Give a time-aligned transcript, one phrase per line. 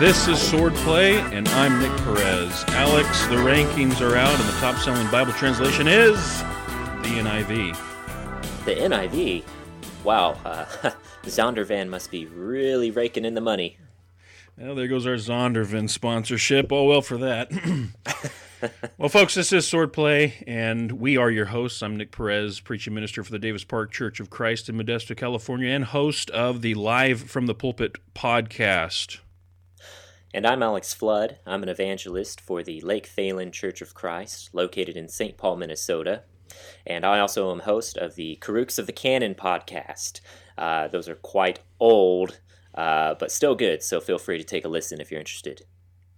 [0.00, 2.64] This is Swordplay, and I'm Nick Perez.
[2.68, 6.38] Alex, the rankings are out, and the top selling Bible translation is
[7.02, 7.76] the NIV.
[8.64, 9.44] The NIV?
[10.02, 10.64] Wow, uh,
[11.24, 13.76] Zondervan must be really raking in the money.
[14.56, 16.72] Well, there goes our Zondervan sponsorship.
[16.72, 17.52] Oh, well, for that.
[18.96, 21.82] well, folks, this is Swordplay, and we are your hosts.
[21.82, 25.68] I'm Nick Perez, preaching minister for the Davis Park Church of Christ in Modesto, California,
[25.68, 29.18] and host of the Live from the Pulpit podcast.
[30.32, 31.38] And I'm Alex Flood.
[31.44, 35.36] I'm an evangelist for the Lake Phalen Church of Christ, located in St.
[35.36, 36.22] Paul, Minnesota.
[36.86, 40.20] And I also am host of the Karooks of the Canon podcast.
[40.56, 42.38] Uh, those are quite old,
[42.76, 45.62] uh, but still good, so feel free to take a listen if you're interested.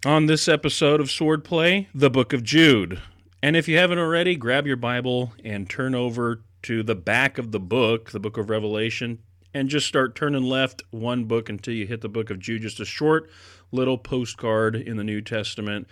[0.04, 3.00] On this episode of Swordplay, the Book of Jude.
[3.42, 7.50] And if you haven't already, grab your Bible and turn over to the back of
[7.50, 9.20] the book, the book of Revelation,
[9.54, 12.62] and just start turning left one book until you hit the book of Jude.
[12.62, 13.30] Just a short
[13.72, 15.88] little postcard in the New Testament.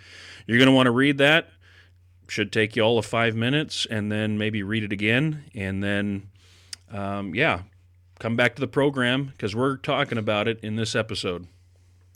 [0.47, 1.49] You're going to want to read that.
[2.27, 6.29] Should take you all of five minutes, and then maybe read it again, and then,
[6.89, 7.63] um, yeah,
[8.19, 11.47] come back to the program because we're talking about it in this episode.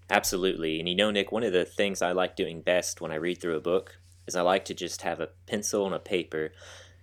[0.10, 0.80] Absolutely.
[0.80, 3.42] And you know, Nick, one of the things I like doing best when I read
[3.42, 6.52] through a book is I like to just have a pencil and a paper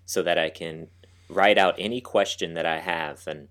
[0.07, 0.89] so that I can
[1.29, 3.27] write out any question that I have.
[3.27, 3.49] And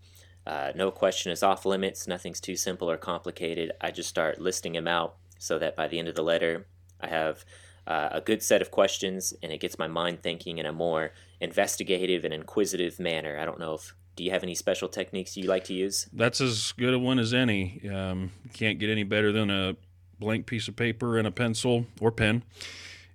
[0.52, 3.72] uh, no question is off limits, nothing's too simple or complicated.
[3.80, 6.68] I just start listing them out so that by the end of the letter,
[7.00, 7.46] I have
[7.88, 11.14] uh, a good set of questions and it gets my mind thinking in a more
[11.40, 13.40] investigative and inquisitive manner.
[13.40, 16.10] I don't know if do you have any special techniques you like to use?
[16.12, 17.90] That's as good a one as any.
[17.90, 19.78] Um, can't get any better than a
[20.20, 22.44] blank piece of paper and a pencil or pen,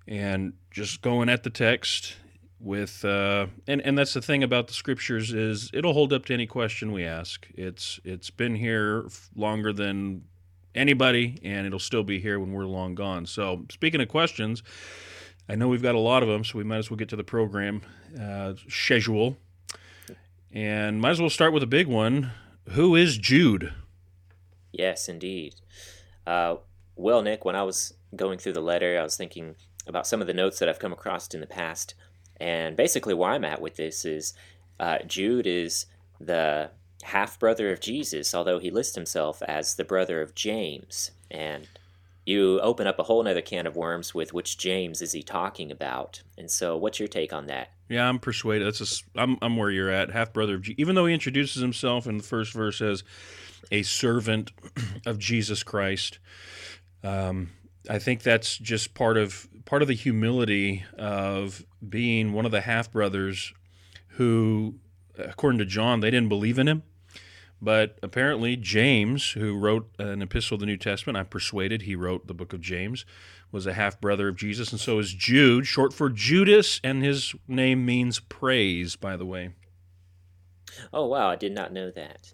[0.08, 2.16] and just going at the text
[2.58, 6.34] with uh, and and that's the thing about the scriptures is it'll hold up to
[6.34, 7.46] any question we ask.
[7.54, 10.24] It's it's been here longer than
[10.74, 13.26] anybody, and it'll still be here when we're long gone.
[13.26, 14.62] So speaking of questions.
[15.48, 17.16] I know we've got a lot of them, so we might as well get to
[17.16, 17.82] the program
[18.20, 19.36] uh, schedule.
[20.52, 22.32] And might as well start with a big one.
[22.70, 23.72] Who is Jude?
[24.72, 25.54] Yes, indeed.
[26.26, 26.56] Uh,
[26.96, 29.54] well, Nick, when I was going through the letter, I was thinking
[29.86, 31.94] about some of the notes that I've come across in the past.
[32.40, 34.34] And basically, where I'm at with this is
[34.78, 35.86] uh, Jude is
[36.20, 36.70] the
[37.02, 41.12] half brother of Jesus, although he lists himself as the brother of James.
[41.30, 41.68] And
[42.24, 45.70] you open up a whole other can of worms with which James is he talking
[45.70, 46.22] about.
[46.36, 47.70] And so, what's your take on that?
[47.88, 48.66] Yeah, I'm persuaded.
[48.66, 50.10] That's just, I'm I'm where you're at.
[50.10, 50.80] Half brother of Jesus.
[50.80, 53.04] Even though he introduces himself in the first verse as
[53.70, 54.50] a servant
[55.06, 56.18] of Jesus Christ,
[57.04, 57.50] um,
[57.88, 62.62] I think that's just part of part of the humility of being one of the
[62.62, 63.52] half brothers
[64.10, 64.76] who,
[65.18, 66.82] according to John, they didn't believe in him.
[67.60, 72.26] But apparently, James, who wrote an epistle of the New Testament, I'm persuaded he wrote
[72.26, 73.04] the book of James,
[73.50, 77.34] was a half brother of Jesus, and so is Jude, short for Judas, and his
[77.48, 79.50] name means praise, by the way.
[80.92, 82.30] Oh, wow, I did not know that.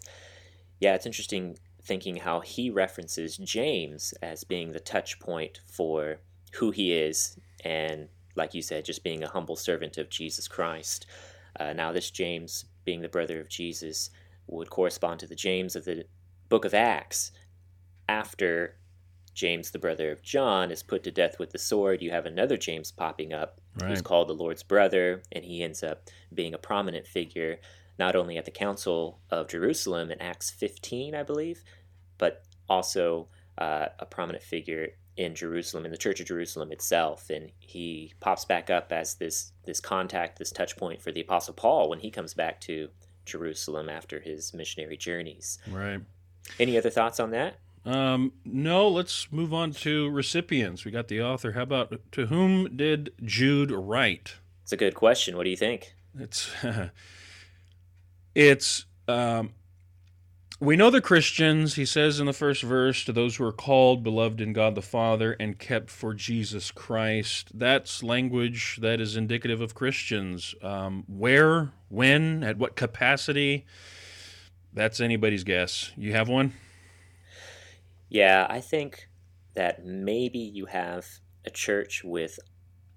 [0.79, 6.19] Yeah, it's interesting thinking how he references James as being the touch point for
[6.55, 11.05] who he is, and like you said, just being a humble servant of Jesus Christ.
[11.59, 14.09] Uh, now, this James, being the brother of Jesus,
[14.47, 16.05] would correspond to the James of the
[16.49, 17.31] book of Acts.
[18.09, 18.75] After
[19.33, 22.57] James, the brother of John, is put to death with the sword, you have another
[22.57, 23.89] James popping up right.
[23.89, 27.59] who's called the Lord's brother, and he ends up being a prominent figure
[27.99, 31.63] not only at the Council of Jerusalem in Acts 15, I believe,
[32.17, 33.27] but also
[33.57, 38.45] uh, a prominent figure in Jerusalem, in the Church of Jerusalem itself, and he pops
[38.45, 42.11] back up as this this contact, this touch point for the Apostle Paul when he
[42.11, 42.89] comes back to
[43.25, 45.59] Jerusalem after his missionary journeys.
[45.69, 46.01] Right.
[46.59, 47.55] Any other thoughts on that?
[47.85, 50.85] Um, no, let's move on to recipients.
[50.85, 51.51] We got the author.
[51.51, 54.35] How about to whom did Jude write?
[54.63, 55.35] It's a good question.
[55.35, 55.93] What do you think?
[56.17, 56.49] It's
[58.35, 59.51] it's um,
[60.63, 64.01] we know the Christians, he says in the first verse, to those who are called,
[64.01, 67.51] beloved in God the Father, and kept for Jesus Christ.
[67.53, 70.55] That's language that is indicative of Christians.
[70.61, 73.65] Um, where, when, at what capacity?
[74.71, 75.91] That's anybody's guess.
[75.97, 76.53] You have one?
[78.07, 79.09] Yeah, I think
[79.55, 81.05] that maybe you have
[81.45, 82.39] a church with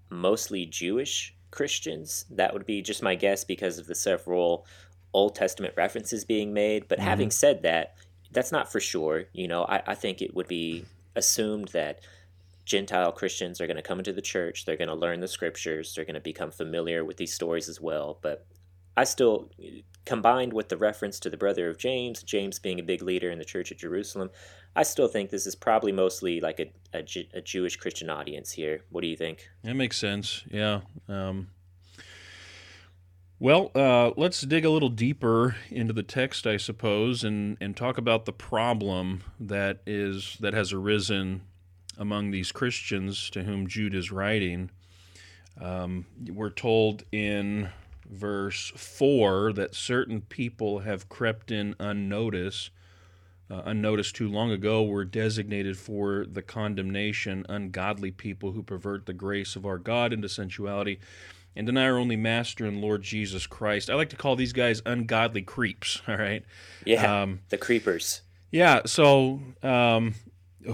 [0.08, 2.26] mostly Jewish Christians.
[2.30, 4.66] That would be just my guess because of the several
[5.16, 6.86] Old Testament references being made.
[6.88, 7.08] But mm-hmm.
[7.08, 7.94] having said that,
[8.32, 9.24] that's not for sure.
[9.32, 10.84] You know, I, I think it would be
[11.14, 12.00] assumed that
[12.66, 15.94] Gentile Christians are going to come into the church, they're going to learn the scriptures,
[15.94, 18.18] they're going to become familiar with these stories as well.
[18.20, 18.44] But
[18.96, 19.50] I still
[20.04, 23.38] combined with the reference to the brother of James, James being a big leader in
[23.38, 24.30] the church at Jerusalem,
[24.74, 27.04] I still think this is probably mostly like a, a,
[27.34, 28.82] a Jewish Christian audience here.
[28.90, 29.48] What do you think?
[29.62, 30.44] That makes sense.
[30.50, 30.80] Yeah.
[31.08, 31.48] Um,
[33.38, 37.98] well, uh, let's dig a little deeper into the text, I suppose, and, and talk
[37.98, 41.42] about the problem that is that has arisen
[41.98, 44.70] among these Christians to whom Jude is writing.
[45.60, 47.70] Um, we're told in
[48.08, 52.70] verse 4 that certain people have crept in unnoticed,
[53.50, 59.12] uh, unnoticed too long ago, were designated for the condemnation, ungodly people who pervert the
[59.12, 61.00] grace of our God into sensuality
[61.56, 63.88] and deny our only master and Lord Jesus Christ.
[63.88, 66.44] I like to call these guys ungodly creeps, all right?
[66.84, 68.20] Yeah, um, the creepers.
[68.50, 70.14] Yeah, so um,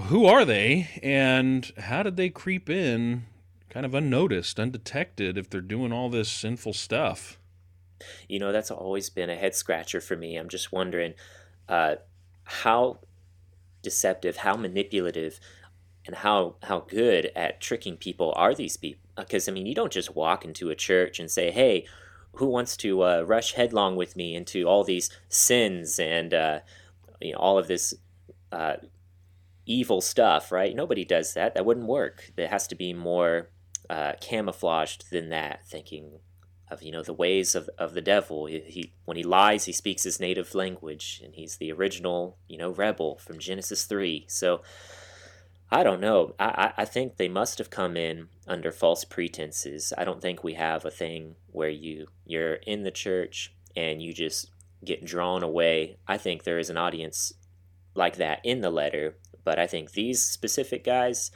[0.03, 3.23] who are they and how did they creep in
[3.69, 7.39] kind of unnoticed, undetected if they're doing all this sinful stuff?
[8.27, 10.35] You know, that's always been a head scratcher for me.
[10.35, 11.13] I'm just wondering
[11.69, 11.95] uh,
[12.43, 12.99] how
[13.81, 15.39] deceptive, how manipulative,
[16.05, 19.91] and how how good at tricking people are these people because I mean, you don't
[19.91, 21.85] just walk into a church and say, "Hey,
[22.33, 26.59] who wants to uh, rush headlong with me into all these sins and uh,
[27.21, 27.93] you know all of this
[28.51, 28.77] uh,
[29.65, 30.75] evil stuff?" Right?
[30.75, 31.53] Nobody does that.
[31.53, 32.31] That wouldn't work.
[32.35, 33.49] There has to be more
[33.89, 35.65] uh, camouflaged than that.
[35.65, 36.19] Thinking
[36.71, 38.47] of you know the ways of, of the devil.
[38.47, 42.57] He, he when he lies, he speaks his native language, and he's the original you
[42.57, 44.25] know rebel from Genesis three.
[44.27, 44.61] So
[45.73, 46.35] I don't know.
[46.39, 49.91] I, I think they must have come in under false pretenses.
[49.97, 54.13] I don't think we have a thing where you you're in the church and you
[54.13, 54.51] just
[54.85, 55.97] get drawn away.
[56.07, 57.33] I think there is an audience
[57.95, 61.31] like that in the letter, but I think these specific guys,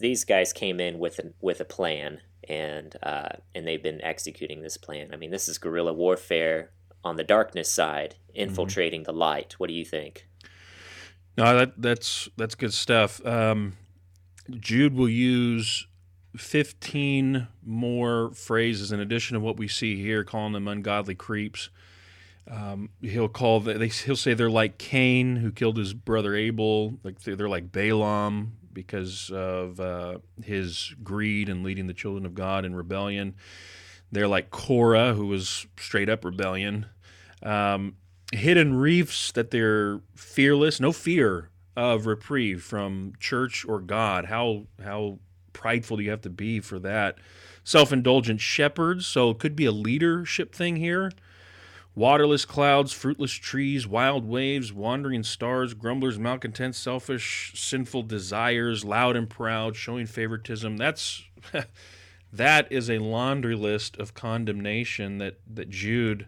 [0.00, 4.62] these guys came in with a, with a plan and uh, and they've been executing
[4.62, 5.10] this plan.
[5.12, 6.70] I mean, this is guerrilla warfare
[7.04, 8.48] on the darkness side, mm-hmm.
[8.48, 9.12] infiltrating mm-hmm.
[9.12, 9.56] the light.
[9.58, 10.26] What do you think?
[11.38, 13.24] No, that that's that's good stuff.
[13.24, 13.74] Um,
[14.50, 15.86] Jude will use
[16.36, 21.70] 15 more phrases in addition to what we see here, calling them ungodly creeps.
[22.50, 26.98] Um, he'll call the, they, he'll say they're like Cain who killed his brother Abel,
[27.04, 32.34] like they're, they're like Balaam because of uh, his greed and leading the children of
[32.34, 33.36] God in rebellion.
[34.10, 36.86] They're like Korah who was straight up rebellion.
[37.44, 37.94] Um,
[38.32, 44.26] hidden reefs that they're fearless, no fear of reprieve from church or God.
[44.26, 45.18] How how
[45.52, 47.18] prideful do you have to be for that?
[47.64, 51.12] Self-indulgent shepherds, so it could be a leadership thing here.
[51.94, 59.28] Waterless clouds, fruitless trees, wild waves, wandering stars, grumblers, malcontents, selfish, sinful desires, loud and
[59.28, 60.76] proud, showing favoritism.
[60.76, 61.24] That's
[62.32, 66.26] that is a laundry list of condemnation that that Jude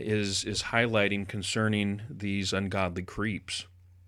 [0.00, 3.66] is is highlighting concerning these ungodly creeps.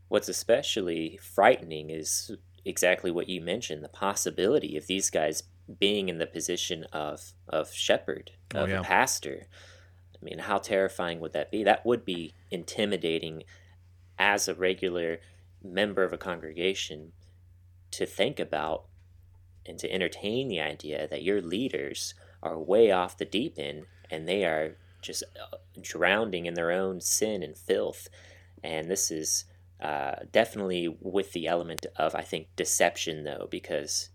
[0.09, 2.31] What's especially frightening is
[2.65, 5.45] exactly what you mentioned, the possibility of these guys
[5.79, 8.81] being in the position of of shepherd, oh, of oh, yeah.
[8.81, 9.47] a pastor.
[10.15, 11.65] I mean, how terrifying would that be?
[11.65, 13.43] That would be intimidating
[14.19, 15.19] as a regular
[15.63, 17.13] member of a congregation
[17.93, 18.85] to think about
[19.67, 24.29] and to entertain the idea that your leaders are way off the deep end and
[24.29, 28.09] they are just uh, drowning in their own sin and filth.
[28.63, 29.45] And this is
[29.81, 34.11] uh, definitely with the element of, I think, deception, though, because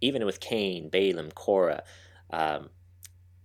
[0.00, 1.82] even with Cain, Balaam, Korah,
[2.30, 2.68] um,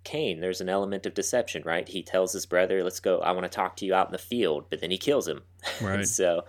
[0.04, 1.88] Cain, there's an element of deception, right?
[1.88, 3.20] He tells his brother, "Let's go.
[3.20, 5.44] I want to talk to you out in the field," but then he kills him.
[5.82, 6.08] Right.
[6.08, 6.46] so,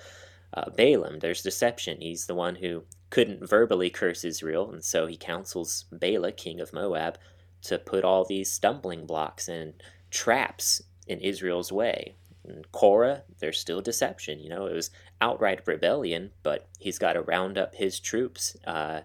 [0.54, 2.00] uh, Balaam, there's deception.
[2.00, 6.72] He's the one who couldn't verbally curse Israel, and so he counsels Balak, king of
[6.72, 7.18] Moab,
[7.62, 9.74] to put all these stumbling blocks and
[10.12, 12.14] traps in Israel's way.
[12.44, 14.38] And Korah, there's still deception.
[14.38, 14.90] You know, it was
[15.20, 19.00] outright rebellion, but he's got to round up his troops uh,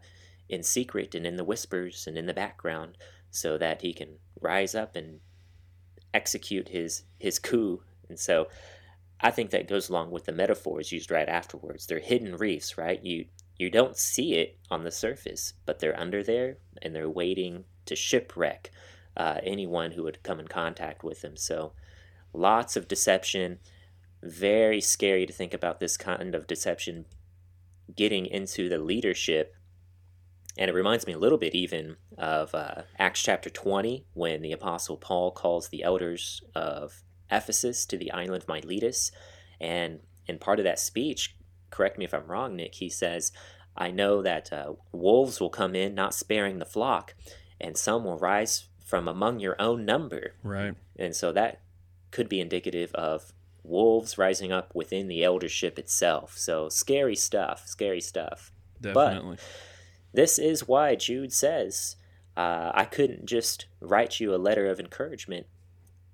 [0.50, 2.98] in secret and in the whispers and in the background
[3.32, 5.20] so that he can rise up and
[6.14, 7.82] execute his his coup.
[8.10, 8.48] And so
[9.20, 11.86] I think that goes along with the metaphors used right afterwards.
[11.86, 13.04] They're hidden reefs, right?
[13.04, 13.26] You
[13.58, 17.96] you don't see it on the surface, but they're under there and they're waiting to
[17.96, 18.72] shipwreck
[19.18, 21.36] uh, anyone who would come in contact with them.
[21.36, 21.74] So
[22.34, 23.60] lots of deception.
[24.24, 27.06] Very scary to think about this kind of deception
[27.96, 29.56] getting into the leadership.
[30.58, 34.52] And it reminds me a little bit even of uh, Acts chapter 20 when the
[34.52, 39.12] Apostle Paul calls the elders of Ephesus to the island of Miletus.
[39.60, 41.36] And in part of that speech,
[41.70, 43.32] correct me if I'm wrong, Nick, he says,
[43.76, 47.14] I know that uh, wolves will come in, not sparing the flock,
[47.62, 50.34] and some will rise from among your own number.
[50.42, 50.74] Right.
[50.98, 51.60] And so that
[52.10, 56.38] could be indicative of wolves rising up within the eldership itself.
[56.38, 58.54] So scary stuff, scary stuff.
[58.80, 59.36] Definitely.
[59.36, 59.46] But
[60.14, 61.98] this is why Jude says,
[62.38, 65.48] uh, I couldn't just write you a letter of encouragement.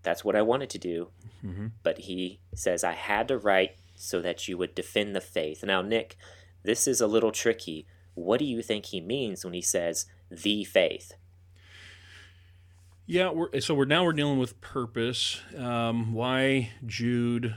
[0.02, 1.10] That's what I wanted to do.
[1.46, 1.68] Mm-hmm.
[1.84, 5.64] But he says, I had to write so that you would defend the faith.
[5.64, 6.18] Now, Nick,
[6.64, 7.86] this is a little tricky.
[8.16, 11.14] What do you think he means when he says the faith?
[13.06, 15.42] Yeah, we're, so we're now we're dealing with purpose.
[15.58, 17.54] Um, why Jude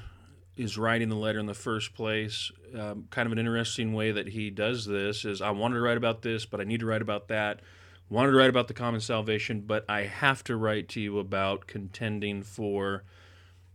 [0.56, 2.50] is writing the letter in the first place.
[2.76, 5.98] Um, kind of an interesting way that he does this is I wanted to write
[5.98, 7.60] about this, but I need to write about that.
[8.08, 11.68] Wanted to write about the common salvation, but I have to write to you about
[11.68, 13.04] contending for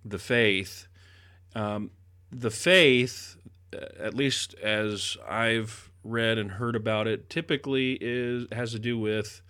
[0.03, 0.87] the faith.
[1.55, 1.91] Um,
[2.31, 3.37] the faith,
[3.73, 8.97] uh, at least as I've read and heard about it, typically is has to do
[8.97, 9.41] with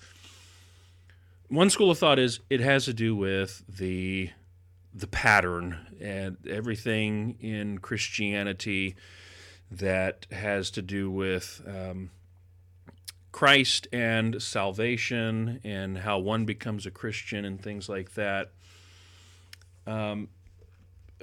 [1.51, 4.29] one school of thought is it has to do with the
[4.93, 8.95] the pattern and everything in Christianity
[9.69, 12.09] that has to do with um,
[13.31, 18.51] Christ and salvation and how one becomes a Christian and things like that.
[19.87, 20.27] Um,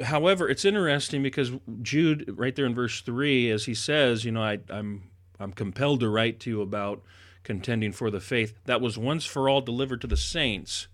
[0.02, 4.42] however, it's interesting because Jude, right there in verse three, as he says, you know,
[4.42, 7.02] I, I'm I'm compelled to write to you about
[7.48, 10.86] contending for the faith that was once for all delivered to the saints.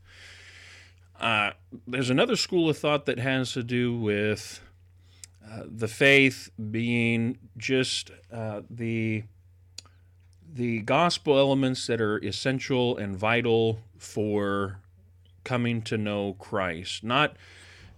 [1.18, 1.50] Uh,
[1.84, 4.60] there's another school of thought that has to do with
[5.44, 9.24] uh, the faith being just uh, the
[10.52, 14.78] the gospel elements that are essential and vital for
[15.42, 17.02] coming to know Christ.
[17.02, 17.36] Not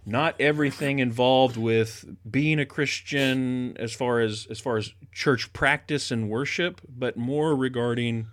[0.06, 6.10] not everything involved with being a Christian as far as as far as church practice
[6.10, 8.28] and worship, but more regarding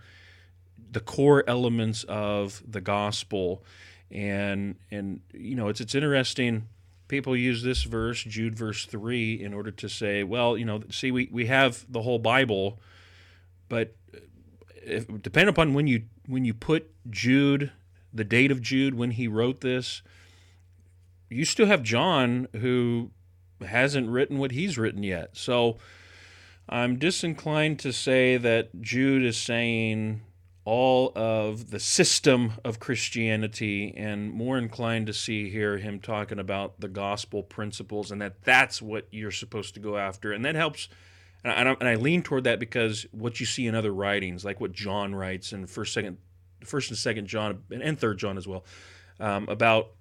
[0.94, 3.64] the core elements of the gospel.
[4.12, 6.68] And and you know it's it's interesting
[7.08, 11.12] people use this verse Jude verse 3 in order to say well you know see
[11.12, 12.80] we we have the whole bible
[13.70, 14.20] but uh,
[14.84, 17.72] if, depending upon when you when you put Jude
[18.14, 20.02] the date of Jude when he wrote this
[21.34, 23.12] you still have John who
[23.66, 25.32] hasn't written what he's written yet.
[25.34, 25.78] So
[26.70, 30.22] I'm disinclined to say that Jude is saying
[30.66, 36.80] all of the system of Christianity and more inclined to see here him talking about
[36.80, 40.32] the gospel principles and that that's what you're supposed to go after.
[40.32, 40.88] And that helps.
[41.44, 44.62] And I, and I lean toward that because what you see in other writings, like
[44.62, 46.18] what John writes in first, second,
[46.64, 48.64] first and second John and third John as well,
[49.20, 49.92] um, about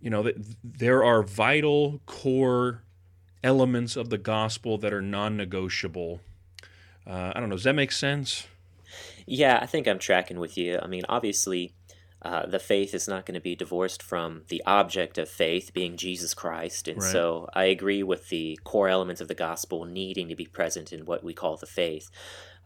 [0.00, 2.82] you know that there are vital core
[3.44, 6.20] elements of the gospel that are non-negotiable.
[7.06, 7.56] Uh, I don't know.
[7.56, 8.46] Does that make sense?
[9.30, 10.80] Yeah, I think I'm tracking with you.
[10.82, 11.72] I mean, obviously,
[12.20, 15.96] uh, the faith is not going to be divorced from the object of faith being
[15.96, 16.88] Jesus Christ.
[16.88, 17.12] And right.
[17.12, 21.06] so I agree with the core elements of the gospel needing to be present in
[21.06, 22.10] what we call the faith.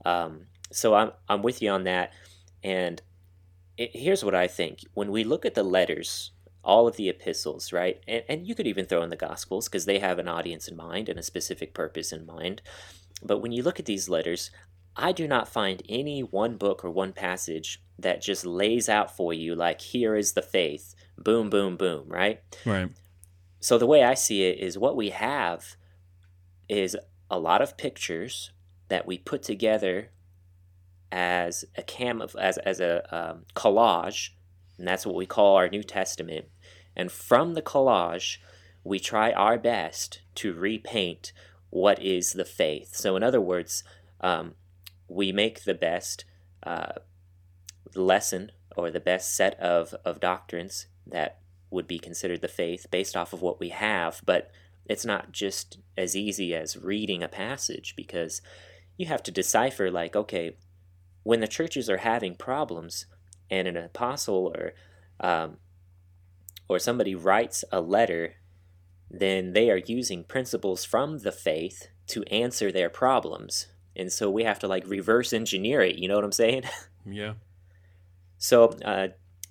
[0.07, 2.15] Um, so I'm, I'm with you on that.
[2.63, 3.03] And
[3.77, 6.31] it, here's what I think when we look at the letters,
[6.65, 8.01] all of the epistles, right?
[8.09, 10.79] And, and you could even throw in the gospels because they have an audience in
[10.79, 12.63] mind and a specific purpose in mind.
[13.23, 14.51] But when you look at these letters,
[14.97, 19.33] I do not find any one book or one passage that just lays out for
[19.33, 22.43] you, like, here is the faith, boom, boom, boom, right?
[22.65, 22.91] Right.
[23.61, 25.77] So the way I see it is what we have
[26.69, 26.97] is
[27.31, 28.51] a lot of pictures
[28.89, 30.11] that we put together
[31.11, 34.31] as a cam as, as a um, collage,
[34.79, 36.47] and that's what we call our New Testament.
[36.97, 38.39] And from the collage,
[38.83, 41.33] we try our best to repaint
[41.71, 42.95] what is the faith.
[42.95, 43.83] So, in other words,
[44.21, 44.55] um,
[45.15, 46.25] we make the best
[46.65, 46.93] uh,
[47.95, 51.39] lesson or the best set of, of doctrines that
[51.71, 54.51] would be considered the faith based off of what we have, but
[54.87, 58.43] it's not just as easy as reading a passage because
[58.97, 60.57] you have to decipher, like, okay,
[61.23, 63.07] when the churches are having problems
[63.51, 64.73] and an apostle or
[65.21, 65.59] um,
[66.69, 68.35] or somebody writes a letter,
[69.11, 74.45] then they are using principles from the faith to answer their problems and so we
[74.45, 76.65] have to like reverse engineer it you know what i'm saying?
[77.07, 77.35] Yeah.
[78.39, 79.09] So uh,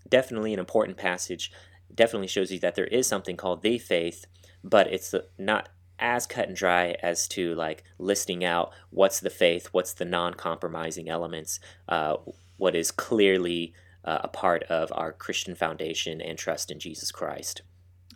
[0.10, 1.52] definitely an important passage.
[1.94, 4.26] Definitely shows you that there is something called the faith
[4.64, 5.70] but it's not
[6.00, 11.10] as cut and dry as to like listing out what's the faith what's the non-compromising
[11.10, 12.16] elements uh,
[12.58, 13.74] what is clearly
[14.04, 17.62] uh, a part of our christian foundation and trust in jesus christ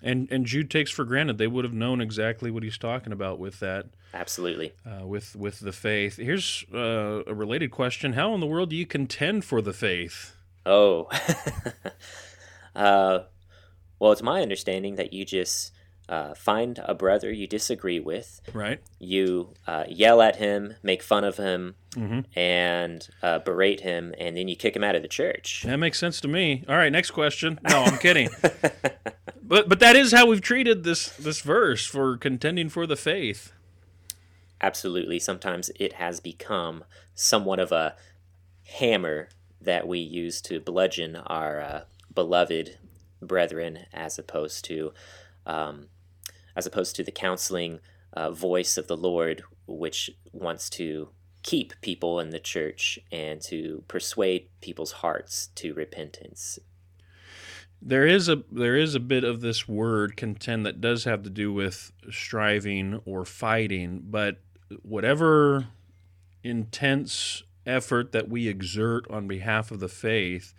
[0.01, 3.39] and and Jude takes for granted they would have known exactly what he's talking about
[3.39, 3.87] with that.
[4.13, 4.73] Absolutely.
[4.85, 6.17] Uh, with with the faith.
[6.17, 10.35] Here's uh, a related question: How in the world do you contend for the faith?
[10.65, 11.09] Oh,
[12.75, 13.19] uh,
[13.99, 15.71] Well, it's my understanding that you just
[16.09, 18.39] uh, find a brother you disagree with.
[18.53, 18.79] Right.
[18.99, 22.39] You uh, yell at him, make fun of him, Mm-hmm.
[22.39, 25.63] and uh, berate him, and then you kick him out of the church.
[25.65, 26.63] That makes sense to me.
[26.69, 27.59] All right, next question.
[27.67, 28.29] No, I'm kidding.
[29.41, 33.51] but but that is how we've treated this this verse for contending for the faith.
[34.61, 35.17] Absolutely.
[35.19, 36.83] Sometimes it has become
[37.15, 37.95] somewhat of a
[38.79, 41.81] hammer that we use to bludgeon our uh,
[42.13, 42.77] beloved
[43.21, 44.93] brethren, as opposed to
[45.47, 45.87] um,
[46.57, 47.79] as opposed to the counseling
[48.13, 51.09] uh, voice of the Lord, which wants to
[51.43, 56.57] keep people in the church and to persuade people's hearts to repentance.
[57.79, 61.29] There is a there is a bit of this word contend that does have to
[61.29, 64.39] do with striving or fighting, but
[64.81, 65.67] whatever
[66.43, 70.55] intense effort that we exert on behalf of the faith,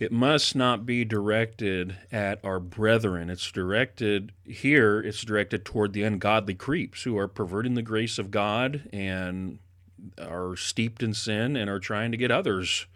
[0.00, 3.28] it must not be directed at our brethren.
[3.28, 8.30] It's directed here, it's directed toward the ungodly creeps who are perverting the grace of
[8.30, 9.58] God and
[10.18, 12.86] are steeped in sin and are trying to get others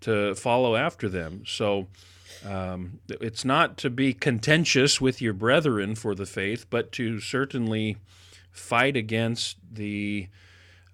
[0.00, 1.44] to follow after them.
[1.46, 1.86] So
[2.44, 7.96] um, it's not to be contentious with your brethren for the faith, but to certainly
[8.50, 10.26] fight against the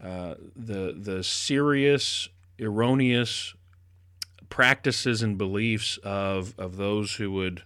[0.04, 2.28] uh, the the serious,
[2.60, 3.54] erroneous
[4.48, 7.62] practices and beliefs of of those who would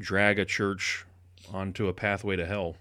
[0.00, 1.04] drag a church
[1.52, 2.76] onto a pathway to hell.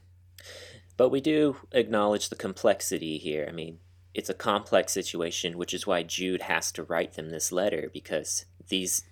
[0.97, 3.45] But we do acknowledge the complexity here.
[3.47, 3.79] I mean,
[4.13, 8.45] it's a complex situation, which is why Jude has to write them this letter because
[8.67, 9.03] these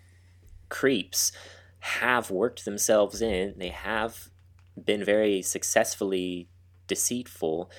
[0.69, 1.31] creeps
[1.79, 4.29] have worked themselves in, they have
[4.83, 6.49] been very successfully
[6.87, 7.69] deceitful,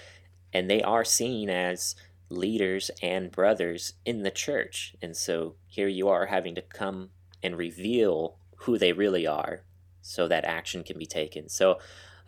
[0.53, 1.97] and they are seen as
[2.29, 4.95] leaders and brothers in the church.
[5.01, 7.11] And so here you are having to come
[7.43, 9.63] and reveal who they really are
[10.01, 11.49] so that action can be taken.
[11.49, 11.79] So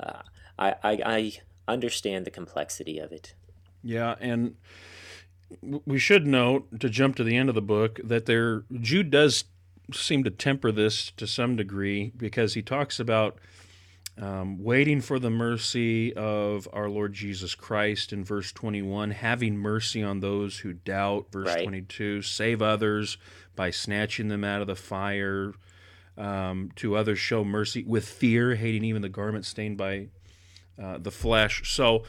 [0.00, 0.22] uh,
[0.58, 1.32] I, I, I
[1.66, 3.34] understand the complexity of it.
[3.82, 4.56] Yeah, and
[5.62, 9.44] we should note to jump to the end of the book that there Jude does
[9.92, 13.38] seem to temper this to some degree because he talks about
[14.20, 20.02] um, waiting for the mercy of our Lord Jesus Christ in verse 21, having mercy
[20.02, 21.62] on those who doubt, verse Right.
[21.62, 23.16] 22, save others
[23.54, 25.54] by snatching them out of the fire,
[26.16, 30.09] um, to others show mercy with fear, hating even the garment stained by
[30.83, 31.62] uh, the flesh.
[31.72, 32.02] So,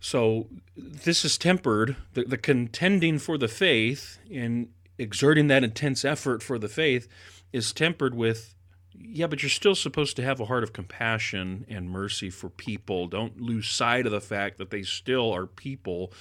[0.00, 1.96] so this is tempered.
[2.14, 7.08] The, the contending for the faith and exerting that intense effort for the faith
[7.52, 8.53] is tempered with,
[8.98, 13.06] yeah, but you're still supposed to have a heart of compassion and mercy for people.
[13.06, 16.12] Don't lose sight of the fact that they still are people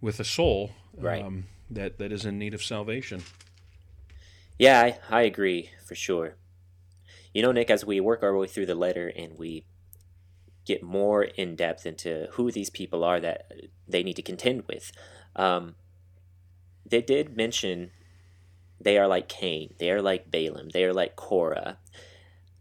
[0.00, 1.22] with a soul Right.
[1.24, 3.22] um, that, that is in need of salvation.
[4.58, 6.36] Yeah, I, I agree for sure.
[7.32, 9.64] You know, Nick, as we work our way through the letter and we
[10.64, 13.50] get more in depth into who these people are that
[13.88, 14.92] they need to contend with,
[15.36, 15.74] um,
[16.86, 17.90] they did mention
[18.80, 21.78] they are like Cain, they are like Balaam, they are like Korah.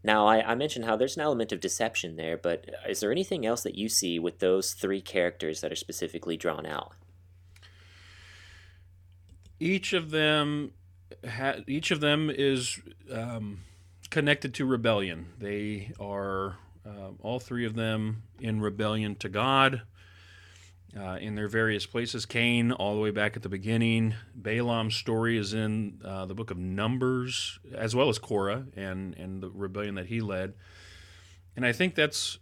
[0.06, 3.46] Now, I, I mentioned how there's an element of deception there, but is there anything
[3.46, 6.94] else that you see with those three characters that are specifically drawn out?
[9.64, 10.72] each of them
[11.28, 12.80] ha- each of them is
[13.12, 13.60] um,
[14.10, 15.28] connected to rebellion.
[15.40, 19.84] They are uh, all three of them in rebellion to God.
[20.96, 24.14] Uh, in their various places, Cain, all the way back at the beginning.
[24.36, 29.42] Balaam's story is in uh, the book of Numbers, as well as Korah and and
[29.42, 30.54] the rebellion that he led.
[31.56, 32.38] And I think that's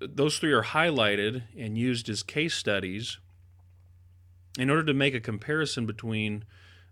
[0.00, 3.18] those three are highlighted and used as case studies
[4.58, 6.44] in order to make a comparison between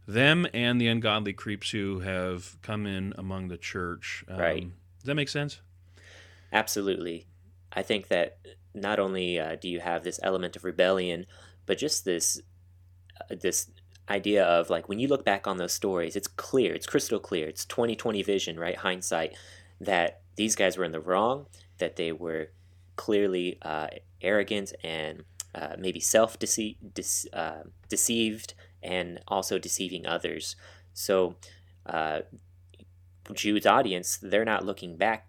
[0.06, 4.24] them and the ungodly creeps who have come in among the church.
[4.28, 4.62] Um, Right.
[4.98, 5.60] Does that make sense?
[6.52, 7.26] Absolutely.
[7.72, 8.38] I think that
[8.74, 11.26] not only uh, do you have this element of rebellion,
[11.66, 12.40] but just this
[13.20, 13.70] uh, this
[14.08, 17.46] idea of like when you look back on those stories, it's clear, it's crystal clear,
[17.46, 18.76] it's 2020 vision, right?
[18.76, 19.36] Hindsight
[19.80, 21.46] that these guys were in the wrong,
[21.78, 22.50] that they were
[22.96, 23.88] clearly uh,
[24.20, 30.56] arrogant and uh, maybe self dece- uh, deceived and also deceiving others.
[30.92, 31.36] So,
[31.86, 32.20] uh,
[33.32, 35.28] Jude's audience, they're not looking back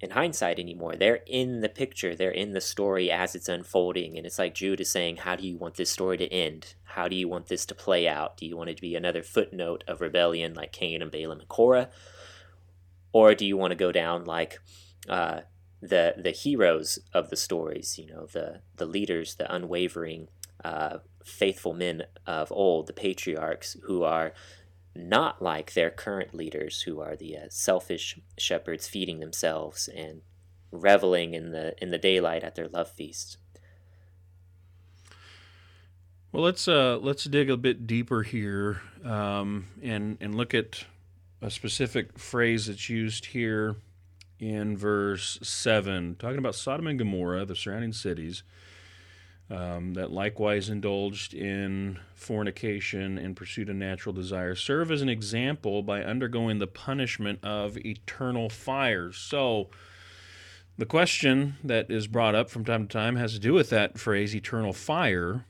[0.00, 0.94] in hindsight anymore.
[0.94, 4.16] They're in the picture, they're in the story as it's unfolding.
[4.16, 6.74] And it's like Jude is saying, How do you want this story to end?
[6.84, 8.36] How do you want this to play out?
[8.36, 11.48] Do you want it to be another footnote of rebellion like Cain and Balaam and
[11.48, 11.90] Korah?
[13.12, 14.60] Or do you want to go down like
[15.08, 15.40] uh,
[15.80, 20.28] the the heroes of the stories, you know, the, the leaders, the unwavering,
[20.64, 24.32] uh, faithful men of old, the patriarchs who are
[24.98, 30.22] not like their current leaders, who are the uh, selfish shepherds feeding themselves and
[30.70, 33.38] reveling in the in the daylight at their love feasts.
[36.32, 40.84] Well, let's uh, let's dig a bit deeper here um, and and look at
[41.40, 43.76] a specific phrase that's used here
[44.38, 48.42] in verse seven, talking about Sodom and Gomorrah, the surrounding cities,
[49.50, 55.82] um, that likewise indulged in fornication and pursued a natural desire, serve as an example
[55.82, 59.16] by undergoing the punishment of eternal fires.
[59.16, 59.68] So.
[60.76, 63.98] The question that is brought up from time to time has to do with that
[63.98, 65.44] phrase, eternal fire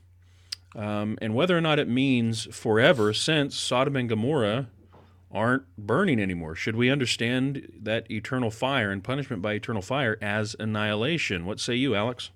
[0.75, 4.67] um, and whether or not it means forever, since Sodom and Gomorrah
[5.31, 6.55] aren't burning anymore.
[6.55, 11.45] Should we understand that eternal fire and punishment by eternal fire as annihilation?
[11.45, 12.31] What say you, Alex?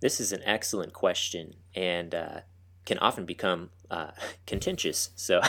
[0.00, 2.40] This is an excellent question and uh,
[2.84, 4.10] can often become uh,
[4.46, 5.10] contentious.
[5.16, 5.40] So,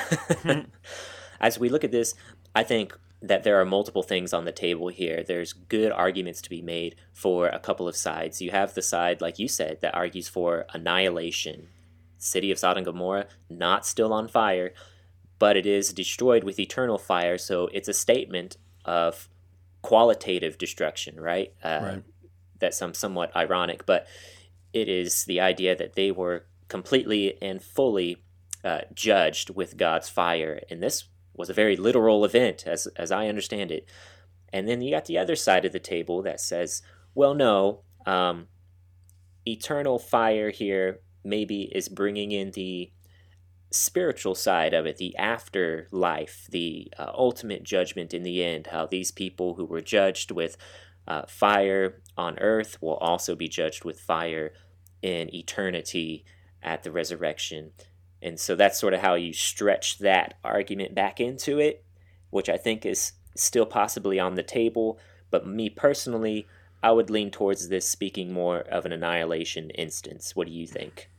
[1.39, 2.13] as we look at this,
[2.55, 5.23] I think that there are multiple things on the table here.
[5.23, 8.41] There's good arguments to be made for a couple of sides.
[8.41, 11.69] You have the side, like you said, that argues for annihilation
[12.17, 14.73] city of Sodom and Gomorrah not still on fire,
[15.39, 17.37] but it is destroyed with eternal fire.
[17.37, 19.29] So it's a statement of
[19.81, 21.53] qualitative destruction, right?
[21.63, 22.01] Uh,
[22.61, 22.73] right.
[22.73, 24.07] Somewhat ironic, but
[24.73, 28.23] it is the idea that they were completely and fully
[28.63, 33.27] uh, judged with God's fire, and this was a very literal event, as as I
[33.27, 33.87] understand it.
[34.51, 36.81] And then you got the other side of the table that says,
[37.13, 38.47] well, no, um,
[39.45, 42.91] eternal fire here maybe is bringing in the
[43.71, 49.11] spiritual side of it, the afterlife, the uh, ultimate judgment in the end, how these
[49.11, 50.57] people who were judged with
[51.07, 54.53] uh, fire on earth will also be judged with fire
[55.01, 56.25] in eternity
[56.61, 57.71] at the resurrection.
[58.21, 61.85] And so that's sort of how you stretch that argument back into it,
[62.29, 64.99] which I think is still possibly on the table.
[65.29, 66.47] But me personally,
[66.81, 70.35] I would lean towards this speaking more of an annihilation instance.
[70.35, 71.09] What do you think?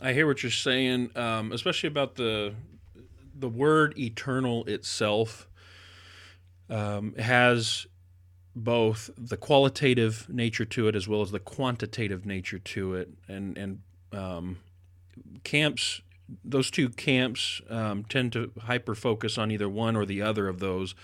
[0.00, 2.54] I hear what you're saying, um, especially about the
[3.34, 5.48] the word eternal itself
[6.68, 7.86] um, has
[8.54, 13.56] both the qualitative nature to it as well as the quantitative nature to it, and
[13.56, 13.80] and
[14.12, 14.58] um,
[15.44, 16.02] camps.
[16.44, 20.60] Those two camps um, tend to hyper focus on either one or the other of
[20.60, 20.94] those.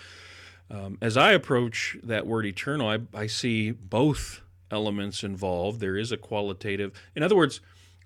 [0.71, 5.81] Um, as I approach that word eternal, I, I see both elements involved.
[5.81, 7.61] There is a qualitative, in other words,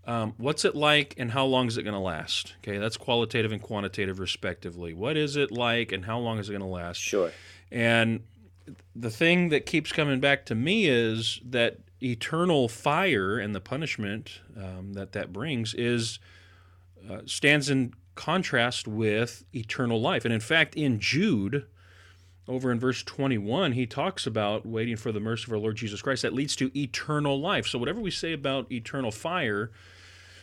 [0.07, 2.55] um, what's it like and how long is it going to last?
[2.59, 4.95] Okay, that's qualitative and quantitative, respectively.
[4.95, 6.99] What is it like and how long is it going to last?
[6.99, 7.33] Sure.
[7.71, 8.21] And
[8.95, 14.41] the thing that keeps coming back to me is that eternal fire and the punishment
[14.57, 16.19] um, that that brings is
[17.09, 20.25] uh, stands in contrast with eternal life.
[20.25, 21.67] And in fact, in Jude,
[22.49, 26.03] over in verse 21, he talks about waiting for the mercy of our Lord Jesus
[26.03, 27.67] Christ that leads to eternal life.
[27.67, 29.71] So, whatever we say about eternal fire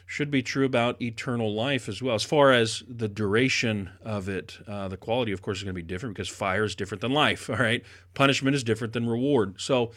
[0.10, 2.16] should be true about eternal life as well.
[2.16, 5.82] As far as the duration of it, uh, the quality, of course, is going to
[5.82, 7.84] be different because fire is different than life, all right?
[8.14, 9.60] Punishment is different than reward.
[9.60, 9.92] So,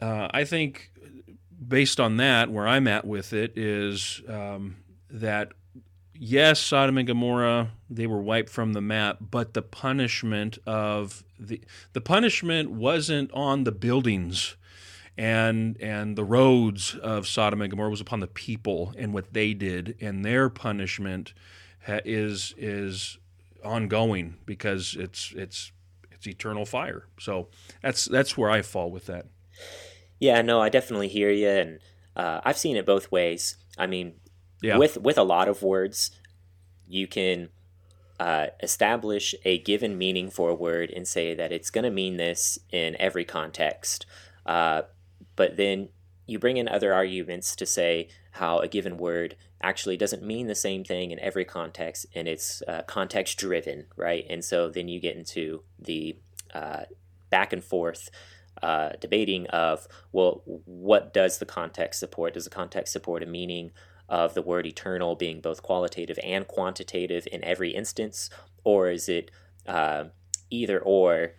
[0.00, 0.90] uh, I think
[1.66, 4.76] based on that, where I'm at with it is um,
[5.10, 5.52] that
[6.12, 11.60] yes, Sodom and Gomorrah they were wiped from the map, but the punishment of the
[11.92, 14.56] the punishment wasn't on the buildings
[15.18, 19.52] and and the roads of Sodom and Gomorrah was upon the people and what they
[19.52, 21.34] did, and their punishment
[21.84, 23.18] ha- is is
[23.64, 25.72] ongoing because it's it's
[26.12, 27.08] it's eternal fire.
[27.18, 27.48] So
[27.82, 29.26] that's that's where I fall with that.
[30.20, 31.80] Yeah, no, I definitely hear you, and
[32.14, 33.56] uh, I've seen it both ways.
[33.76, 34.14] I mean,
[34.62, 34.78] yeah.
[34.78, 36.12] with with a lot of words,
[36.86, 37.48] you can
[38.20, 42.18] uh, establish a given meaning for a word and say that it's going to mean
[42.18, 44.06] this in every context.
[44.46, 44.82] Uh,
[45.38, 45.88] but then
[46.26, 50.54] you bring in other arguments to say how a given word actually doesn't mean the
[50.54, 54.26] same thing in every context and it's uh, context driven, right?
[54.28, 56.16] And so then you get into the
[56.52, 56.82] uh,
[57.30, 58.10] back and forth
[58.64, 62.34] uh, debating of, well, what does the context support?
[62.34, 63.70] Does the context support a meaning
[64.08, 68.28] of the word eternal being both qualitative and quantitative in every instance,
[68.64, 69.30] or is it
[69.68, 70.06] uh,
[70.50, 71.34] either or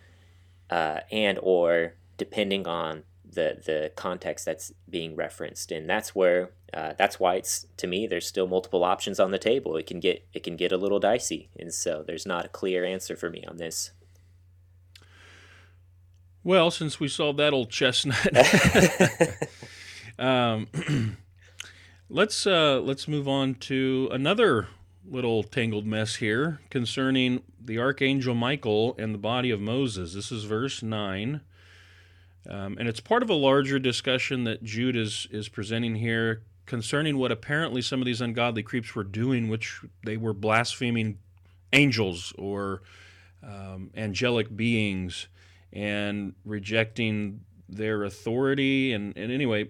[0.70, 3.02] uh, and or depending on
[3.32, 8.06] the the context that's being referenced, and that's where uh, that's why it's to me
[8.06, 9.76] there's still multiple options on the table.
[9.76, 12.84] It can get it can get a little dicey, and so there's not a clear
[12.84, 13.92] answer for me on this.
[16.42, 18.26] Well, since we solved that old chestnut,
[20.18, 20.68] um,
[22.08, 24.68] let's uh, let's move on to another
[25.08, 30.14] little tangled mess here concerning the archangel Michael and the body of Moses.
[30.14, 31.40] This is verse 9.
[32.48, 37.18] Um, and it's part of a larger discussion that Jude is, is presenting here concerning
[37.18, 41.18] what apparently some of these ungodly creeps were doing, which they were blaspheming
[41.72, 42.82] angels or
[43.42, 45.28] um, angelic beings
[45.72, 48.92] and rejecting their authority.
[48.92, 49.68] And, and anyway,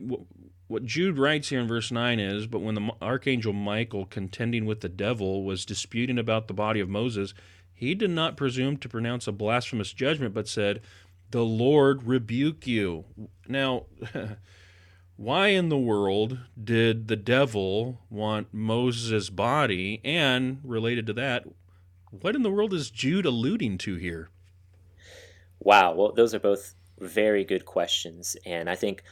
[0.69, 4.81] what Jude writes here in verse 9 is But when the archangel Michael, contending with
[4.81, 7.35] the devil, was disputing about the body of Moses,
[7.73, 10.83] he did not presume to pronounce a blasphemous judgment, but said,
[11.31, 13.05] The Lord rebuke you.
[13.47, 13.87] Now,
[15.17, 20.01] why in the world did the devil want Moses' body?
[20.05, 21.45] And related to that,
[22.11, 24.31] what in the world is Jude alluding to here?
[25.61, 25.95] Wow.
[25.95, 28.37] Well, those are both very good questions.
[28.45, 29.03] And I think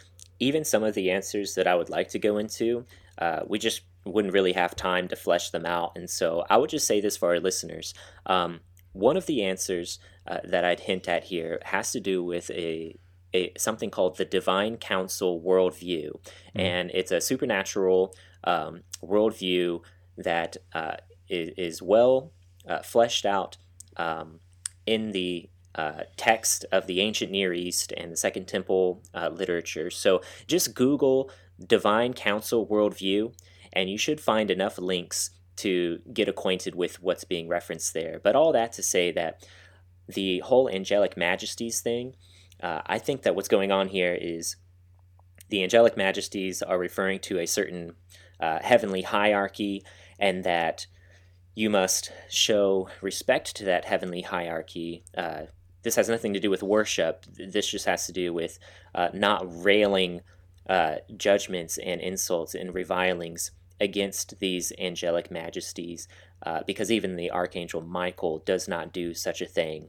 [0.40, 2.84] even some of the answers that I would like to go into,
[3.18, 5.92] uh, we just wouldn't really have time to flesh them out.
[5.96, 7.94] And so I would just say this for our listeners.
[8.26, 8.60] Um,
[8.92, 9.98] one of the answers
[10.28, 12.98] uh, that I'd hint at here has to do with a,
[13.34, 16.60] a something called the Divine Council worldview, mm-hmm.
[16.60, 18.14] and it's a supernatural
[18.44, 19.80] um, worldview
[20.16, 20.96] that uh,
[21.28, 22.32] is, is well
[22.68, 23.56] uh, fleshed out
[23.96, 24.40] um,
[24.86, 29.90] in the uh, text of the ancient Near East and the Second Temple uh, literature.
[29.90, 31.30] So just Google
[31.64, 33.32] Divine Council Worldview,
[33.72, 38.20] and you should find enough links to get acquainted with what's being referenced there.
[38.22, 39.46] But all that to say that
[40.08, 42.16] the whole angelic majesties thing,
[42.62, 44.56] uh, I think that what's going on here is
[45.48, 47.94] the angelic majesties are referring to a certain
[48.40, 49.84] uh, heavenly hierarchy,
[50.18, 50.86] and that
[51.54, 55.42] you must show respect to that heavenly hierarchy uh,
[55.82, 57.24] this has nothing to do with worship.
[57.36, 58.58] This just has to do with
[58.94, 60.22] uh, not railing
[60.68, 66.08] uh, judgments and insults and revilings against these angelic majesties,
[66.44, 69.88] uh, because even the archangel Michael does not do such a thing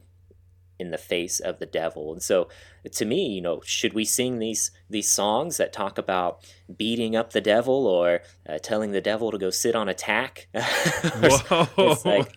[0.80, 2.12] in the face of the devil.
[2.12, 2.48] And so
[2.90, 7.32] to me, you know, should we sing these these songs that talk about beating up
[7.32, 10.48] the devil or uh, telling the devil to go sit on a tack?
[10.54, 11.96] Whoa.
[12.04, 12.32] like,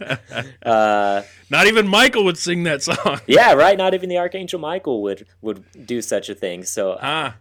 [0.64, 3.22] uh, Not even Michael would sing that song.
[3.28, 3.78] yeah, right.
[3.78, 6.64] Not even the archangel Michael would would do such a thing.
[6.64, 7.36] So ah.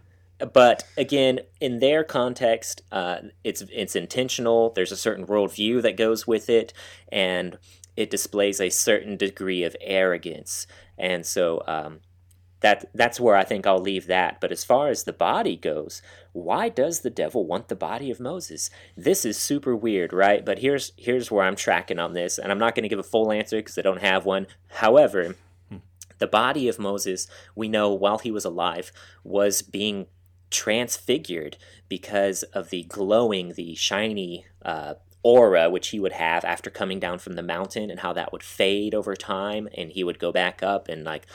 [0.51, 4.71] But again, in their context, uh, it's it's intentional.
[4.71, 6.73] There's a certain worldview that goes with it,
[7.09, 7.57] and
[7.95, 10.67] it displays a certain degree of arrogance.
[10.97, 11.99] And so um,
[12.61, 14.39] that that's where I think I'll leave that.
[14.39, 16.01] But as far as the body goes,
[16.31, 18.69] why does the devil want the body of Moses?
[18.95, 20.43] This is super weird, right?
[20.45, 23.03] But here's here's where I'm tracking on this, and I'm not going to give a
[23.03, 24.47] full answer because I don't have one.
[24.69, 25.35] However,
[26.19, 28.93] the body of Moses, we know while he was alive,
[29.25, 30.07] was being
[30.49, 31.57] transfigured
[31.89, 37.17] because of the glowing, the shiny uh, aura which he would have after coming down
[37.17, 40.61] from the mountain and how that would fade over time and he would go back
[40.61, 41.25] up and like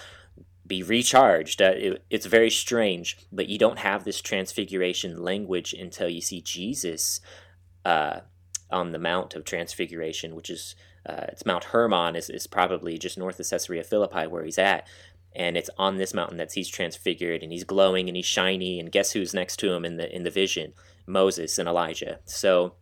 [0.66, 1.62] be recharged.
[1.62, 6.40] Uh, it, it's very strange but you don't have this transfiguration language until you see
[6.40, 7.20] jesus
[7.84, 8.20] uh,
[8.70, 10.74] on the mount of transfiguration which is
[11.08, 14.86] uh, it's mount hermon is, is probably just north of caesarea philippi where he's at.
[15.34, 18.90] And it's on this mountain that he's transfigured and he's glowing and he's shiny and
[18.90, 20.72] guess who's next to him in the in the vision?
[21.06, 22.18] Moses and elijah.
[22.24, 22.74] So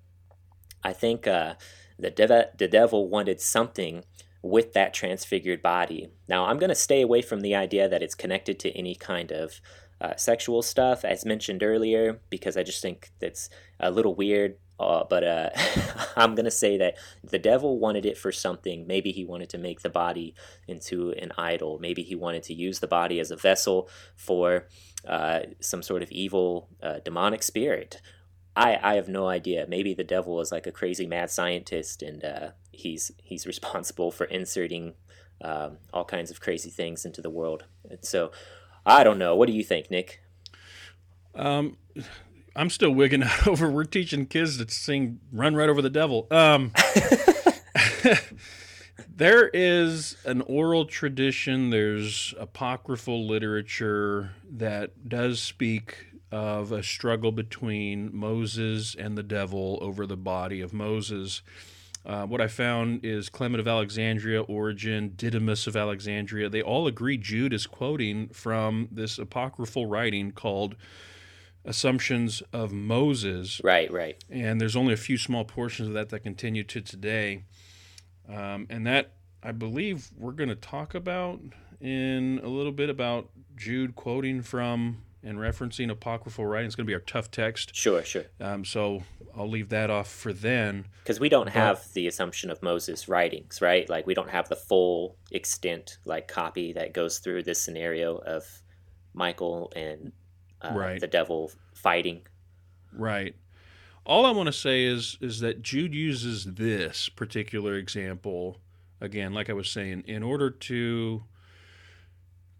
[0.82, 1.54] I think uh,
[1.98, 4.04] the, dev- the devil wanted something
[4.42, 6.08] with that transfigured body.
[6.28, 9.32] Now, I'm going to stay away from the idea that it's connected to any kind
[9.32, 9.60] of
[10.00, 13.48] uh, sexual stuff, as mentioned earlier, because I just think that's
[13.80, 14.56] a little weird.
[14.78, 15.50] Uh, but uh,
[16.16, 18.86] I'm going to say that the devil wanted it for something.
[18.86, 20.34] Maybe he wanted to make the body
[20.68, 21.78] into an idol.
[21.80, 24.68] Maybe he wanted to use the body as a vessel for
[25.08, 28.02] uh, some sort of evil uh, demonic spirit
[28.56, 29.66] I, I have no idea.
[29.68, 34.24] Maybe the devil is like a crazy mad scientist, and uh, he's he's responsible for
[34.24, 34.94] inserting
[35.42, 37.64] um, all kinds of crazy things into the world.
[37.88, 38.32] And so,
[38.86, 39.36] I don't know.
[39.36, 40.22] What do you think, Nick?
[41.34, 41.76] Um,
[42.56, 43.70] I'm still wigging out over.
[43.70, 46.72] We're teaching kids to sing "Run Right Over the Devil." Um,
[49.14, 51.68] there is an oral tradition.
[51.68, 60.06] There's apocryphal literature that does speak of a struggle between Moses and the devil over
[60.06, 61.42] the body of Moses.
[62.04, 67.16] Uh, what I found is Clement of Alexandria, Origen, Didymus of Alexandria, they all agree
[67.16, 70.76] Jude is quoting from this apocryphal writing called
[71.64, 73.60] Assumptions of Moses.
[73.64, 74.22] Right, right.
[74.30, 77.42] And there's only a few small portions of that that continue to today.
[78.28, 81.40] Um, and that, I believe, we're going to talk about
[81.80, 86.66] in a little bit about Jude quoting from and referencing apocryphal writing.
[86.66, 87.74] It's going to be our tough text.
[87.74, 88.24] Sure, sure.
[88.40, 89.02] Um, so
[89.36, 90.86] I'll leave that off for then.
[91.02, 93.88] Because we don't have the assumption of Moses' writings, right?
[93.88, 98.44] Like we don't have the full extent, like copy that goes through this scenario of
[99.14, 100.12] Michael and
[100.62, 101.00] uh, Right.
[101.00, 102.22] the devil fighting.
[102.92, 103.34] Right.
[104.04, 108.60] All I want to say is is that Jude uses this particular example
[109.00, 111.24] again, like I was saying, in order to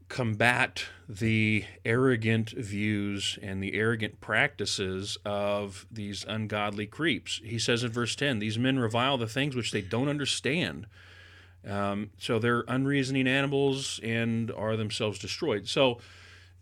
[0.09, 7.41] combat the arrogant views and the arrogant practices of these ungodly creeps.
[7.45, 10.87] He says in verse 10, these men revile the things which they don't understand.
[11.67, 15.69] Um, so they're unreasoning animals and are themselves destroyed.
[15.69, 15.99] So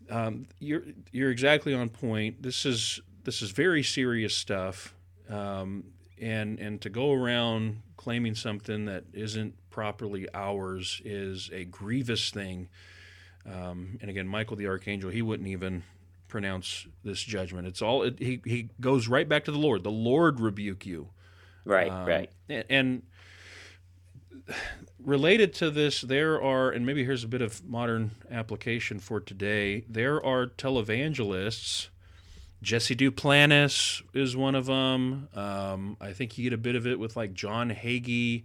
[0.09, 2.41] um, you're you're exactly on point.
[2.41, 4.93] This is this is very serious stuff,
[5.29, 5.85] um,
[6.19, 12.69] and and to go around claiming something that isn't properly ours is a grievous thing.
[13.51, 15.83] Um, and again, Michael the archangel, he wouldn't even
[16.27, 17.67] pronounce this judgment.
[17.67, 19.83] It's all it, he he goes right back to the Lord.
[19.83, 21.09] The Lord rebuke you.
[21.63, 22.31] Right, Um, right.
[22.69, 23.03] And
[25.03, 29.85] related to this, there are, and maybe here's a bit of modern application for today.
[29.89, 31.87] There are televangelists.
[32.61, 35.27] Jesse Duplantis is one of them.
[35.33, 38.43] Um, I think you get a bit of it with like John Hagee,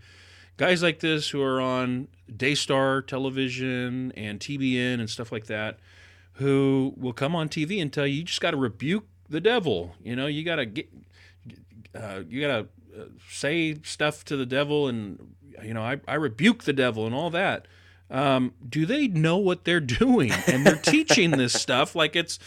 [0.61, 5.79] guys like this who are on Daystar television and TBN and stuff like that,
[6.35, 9.95] who will come on TV and tell you you just got to rebuke the devil.
[10.03, 10.91] You know, you got to get,
[11.95, 16.15] uh, you got to uh, say stuff to the devil and you know I, I
[16.15, 17.67] rebuke the devil and all that
[18.11, 22.39] um, do they know what they're doing and they're teaching this stuff like it's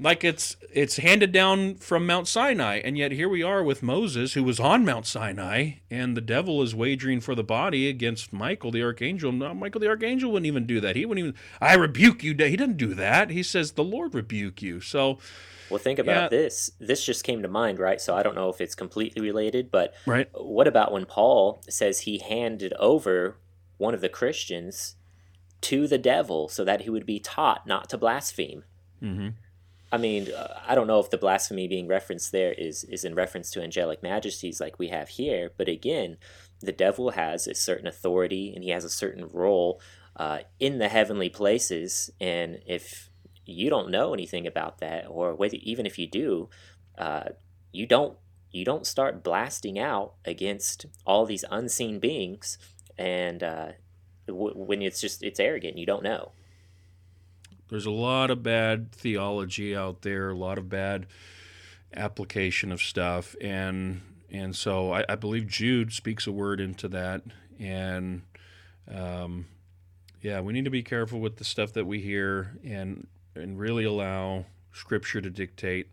[0.00, 4.34] like it's it's handed down from Mount Sinai and yet here we are with Moses
[4.34, 8.70] who was on Mount Sinai and the devil is wagering for the body against Michael
[8.70, 12.22] the archangel no Michael the archangel wouldn't even do that he wouldn't even I rebuke
[12.22, 15.18] you he doesn't do that he says the Lord rebuke you so
[15.70, 16.38] Well, think about Yeah.
[16.38, 16.70] this.
[16.78, 18.00] This just came to mind, right?
[18.00, 22.00] So I don't know if it's completely related, but right what about when Paul says
[22.00, 23.36] he handed over
[23.78, 24.96] one of the Christians
[25.60, 28.64] to the devil so that he would be taught not to blaspheme?
[29.02, 29.28] mm-hmm.
[29.90, 33.14] I mean, uh, I don't know if the blasphemy being referenced there is is in
[33.14, 36.18] reference to angelic majesties like we have here, but again,
[36.60, 39.80] the devil has a certain authority and he has a certain role
[40.16, 43.08] uh, in the heavenly places, and if
[43.46, 46.50] you don't know anything about that, or whether even if you do,
[46.98, 47.30] uh,
[47.72, 48.18] you don't
[48.50, 52.58] you don't start blasting out against all these unseen beings,
[52.98, 53.68] and uh,
[54.26, 56.32] w- when it's just it's arrogant, you don't know.
[57.68, 61.06] There's a lot of bad theology out there, a lot of bad
[61.94, 67.22] application of stuff, and and so I, I believe Jude speaks a word into that,
[67.58, 68.22] and
[68.92, 69.46] um,
[70.22, 73.84] yeah, we need to be careful with the stuff that we hear, and and really
[73.84, 75.88] allow Scripture to dictate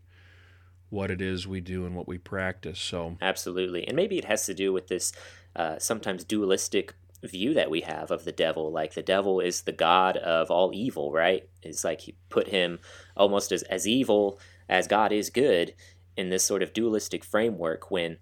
[0.88, 2.78] what it is we do and what we practice.
[2.78, 3.86] So Absolutely.
[3.86, 5.12] And maybe it has to do with this
[5.54, 6.94] uh, sometimes dualistic
[7.26, 8.70] view that we have of the devil.
[8.70, 11.48] Like the devil is the god of all evil, right?
[11.62, 12.78] It's like you put him
[13.16, 15.74] almost as, as evil as God is good
[16.16, 18.18] in this sort of dualistic framework when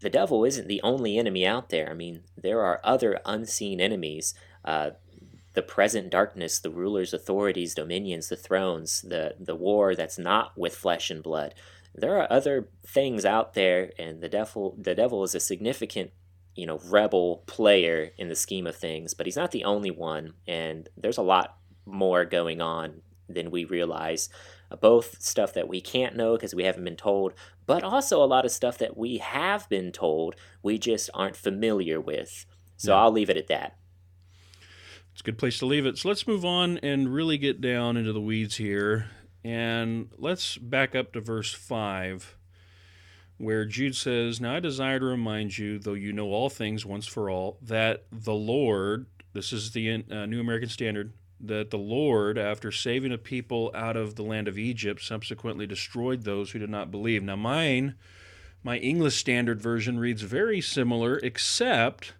[0.00, 1.88] the devil isn't the only enemy out there.
[1.90, 4.34] I mean, there are other unseen enemies.
[4.64, 4.90] Uh,
[5.52, 10.74] the present darkness, the rulers, authorities, dominions, the thrones, the, the war that's not with
[10.74, 11.54] flesh and blood
[11.94, 16.10] there are other things out there and the devil the devil is a significant
[16.54, 20.34] you know rebel player in the scheme of things but he's not the only one
[20.46, 24.28] and there's a lot more going on than we realize
[24.70, 27.34] Uh, both stuff that we can't know because we haven't been told
[27.66, 32.00] but also a lot of stuff that we have been told we just aren't familiar
[32.00, 33.76] with so i'll leave it at that
[35.12, 35.96] It's a good place to leave it.
[35.98, 39.10] So let's move on and really get down into the weeds here.
[39.44, 42.36] And let's back up to verse 5,
[43.38, 47.06] where Jude says, Now I desire to remind you, though you know all things once
[47.06, 52.38] for all, that the Lord, this is the uh, New American Standard, that the Lord,
[52.38, 56.70] after saving a people out of the land of Egypt, subsequently destroyed those who did
[56.70, 57.22] not believe.
[57.22, 57.96] Now, mine,
[58.62, 62.14] my English Standard Version reads very similar, except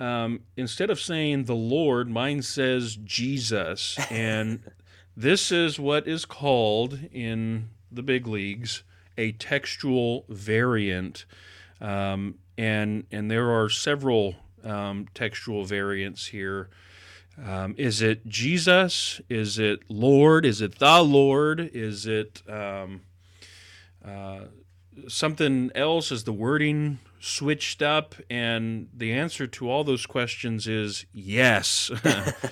[0.00, 3.98] um, instead of saying the Lord, mine says Jesus.
[4.10, 4.60] And
[5.16, 8.82] this is what is called in the big leagues
[9.18, 11.26] a textual variant.
[11.80, 16.70] Um, and, and there are several um, textual variants here.
[17.44, 19.20] Um, is it Jesus?
[19.28, 20.44] Is it Lord?
[20.44, 21.60] Is it the Lord?
[21.72, 23.02] Is it um,
[24.04, 24.40] uh,
[25.06, 26.10] something else?
[26.10, 28.16] Is the wording switched up?
[28.28, 31.90] And the answer to all those questions is yes.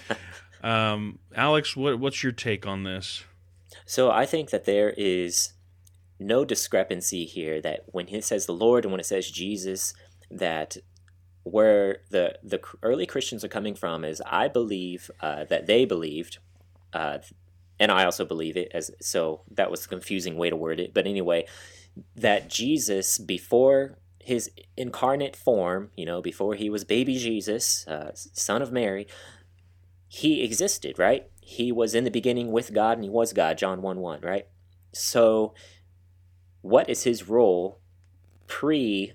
[0.62, 3.24] um, Alex, what, what's your take on this?
[3.86, 5.52] So I think that there is
[6.18, 9.94] no discrepancy here that when he says the Lord and when it says Jesus,
[10.30, 10.76] that
[11.42, 16.38] where the the early Christians are coming from is I believe uh, that they believed,
[16.92, 17.18] uh,
[17.78, 20.92] and I also believe it as so that was a confusing way to word it,
[20.92, 21.46] but anyway,
[22.16, 28.60] that Jesus before his incarnate form, you know, before he was baby Jesus, uh, son
[28.60, 29.06] of Mary,
[30.08, 31.30] he existed, right?
[31.40, 34.46] He was in the beginning with God and he was God, John 1 1, right?
[34.92, 35.54] So,
[36.66, 37.78] what is his role
[38.46, 39.12] pre,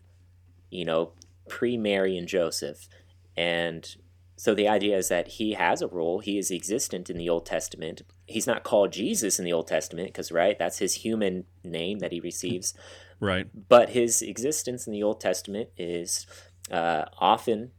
[0.70, 1.12] you know,
[1.50, 2.88] pre Mary and Joseph?
[3.36, 3.96] And
[4.38, 6.20] so the idea is that he has a role.
[6.20, 8.02] He is existent in the Old Testament.
[8.26, 12.12] He's not called Jesus in the Old Testament because, right, that's his human name that
[12.12, 12.74] he receives.
[13.24, 13.46] Right.
[13.70, 16.26] But his existence in the Old Testament is
[16.72, 17.70] uh, often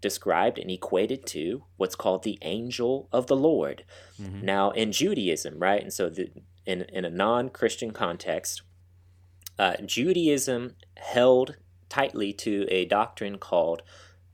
[0.00, 3.84] described and equated to what's called the angel of the Lord.
[4.18, 4.46] Mm-hmm.
[4.46, 6.30] Now, in Judaism, right, and so the,
[6.64, 8.62] in, in a non Christian context,
[9.58, 11.56] uh, Judaism held
[11.88, 13.82] tightly to a doctrine called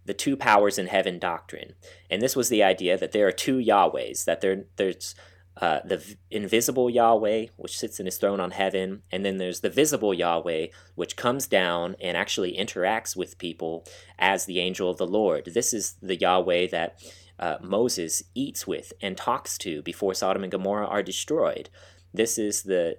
[0.04, 1.74] the two powers in heaven doctrine.
[2.10, 5.14] And this was the idea that there are two Yahwehs, that there, there's
[5.60, 9.70] uh, the invisible Yahweh, which sits in his throne on heaven, and then there's the
[9.70, 13.86] visible Yahweh, which comes down and actually interacts with people
[14.18, 15.50] as the angel of the Lord.
[15.54, 17.00] This is the Yahweh that
[17.38, 21.70] uh, Moses eats with and talks to before Sodom and Gomorrah are destroyed.
[22.12, 22.98] This is the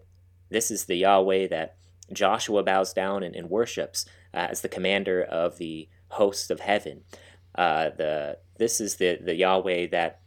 [0.49, 1.77] this is the Yahweh that
[2.11, 7.03] Joshua bows down and, and worships uh, as the commander of the hosts of heaven.
[7.55, 10.21] Uh, the this is the the Yahweh that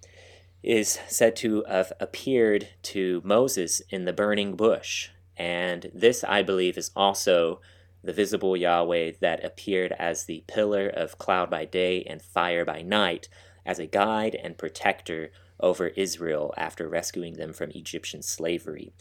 [0.62, 5.11] is said to have appeared to Moses in the burning bush.
[5.37, 7.61] And this, I believe, is also
[8.03, 12.83] the visible Yahweh that appeared as the pillar of cloud by day and fire by
[12.83, 13.29] night,
[13.64, 18.93] as a guide and protector over Israel after rescuing them from Egyptian slavery.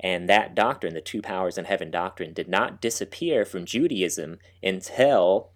[0.00, 5.50] And that doctrine, the two powers in heaven doctrine, did not disappear from Judaism until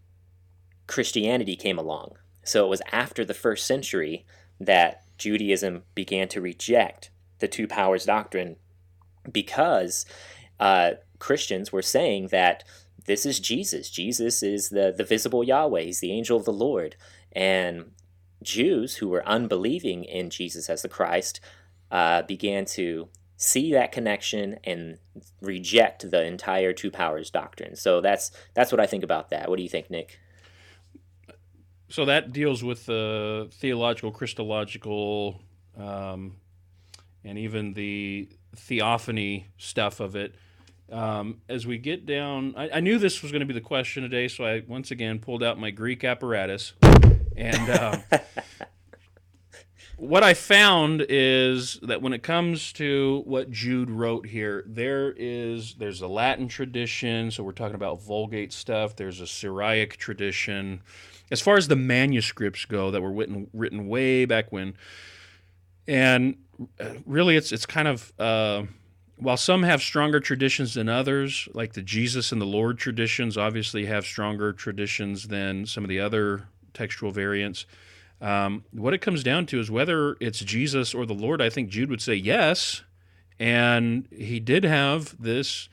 [0.87, 2.17] Christianity came along.
[2.43, 4.25] So it was after the first century
[4.59, 8.57] that Judaism began to reject the two powers doctrine
[9.31, 10.07] because
[10.59, 12.65] uh, Christians were saying that
[13.07, 13.91] this is Jesus.
[13.91, 16.97] Jesus is the, the visible Yahweh, he's the angel of the Lord.
[17.33, 17.93] And
[18.43, 21.41] Jews who were unbelieving in Jesus as the Christ
[21.91, 23.09] uh, began to
[23.41, 24.99] see that connection and
[25.41, 27.75] reject the entire two powers doctrine.
[27.75, 29.49] So that's that's what I think about that.
[29.49, 30.21] What do you think, Nick?
[31.91, 35.41] so that deals with the theological, Christological,
[35.77, 36.37] um,
[37.25, 40.35] and even the theophany stuff of it.
[40.91, 44.03] Um, as we get down, I, I, knew this was going to be the question
[44.03, 46.73] today, so I once again pulled out my Greek apparatus.
[47.37, 47.99] And uh,
[50.01, 55.75] what I found is that when it comes to what Jude wrote here, there is
[55.75, 58.97] there's a Latin tradition, so we're talking about Vulgate stuff.
[58.97, 60.81] There's a Syriac tradition
[61.31, 64.75] as far as the manuscripts go that were written written way back when,
[65.87, 66.37] and
[66.81, 68.63] uh, really it's it's kind of uh,
[69.19, 73.85] while some have stronger traditions than others, like the Jesus and the Lord traditions, obviously
[73.85, 77.67] have stronger traditions than some of the other textual variants.
[78.21, 81.41] Um, what it comes down to is whether it's Jesus or the Lord.
[81.41, 82.83] I think Jude would say yes,
[83.39, 85.69] and he did have this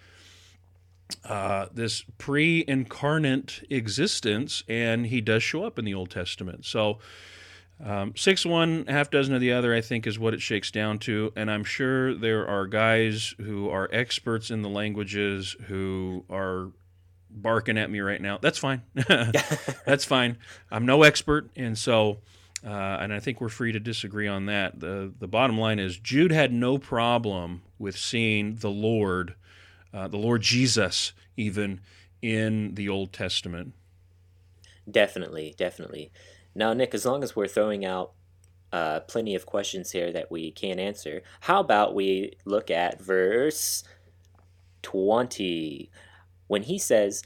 [1.26, 6.66] uh, this pre-incarnate existence, and he does show up in the Old Testament.
[6.66, 7.00] So,
[7.84, 11.00] um, six one, half dozen of the other, I think, is what it shakes down
[11.00, 11.32] to.
[11.36, 16.72] And I'm sure there are guys who are experts in the languages who are
[17.42, 18.38] barking at me right now.
[18.40, 18.82] That's fine.
[19.86, 20.38] That's fine.
[20.72, 22.20] I'm no expert, and so.
[22.66, 24.80] Uh, and I think we're free to disagree on that.
[24.80, 29.36] the The bottom line is Jude had no problem with seeing the Lord
[29.94, 31.82] uh, the Lord Jesus, even
[32.22, 33.74] in the Old Testament.
[34.90, 36.12] Definitely, definitely.
[36.56, 38.14] Now, Nick, as long as we're throwing out
[38.72, 43.84] uh, plenty of questions here that we can't answer, how about we look at verse
[44.82, 45.90] 20
[46.48, 47.24] when he says,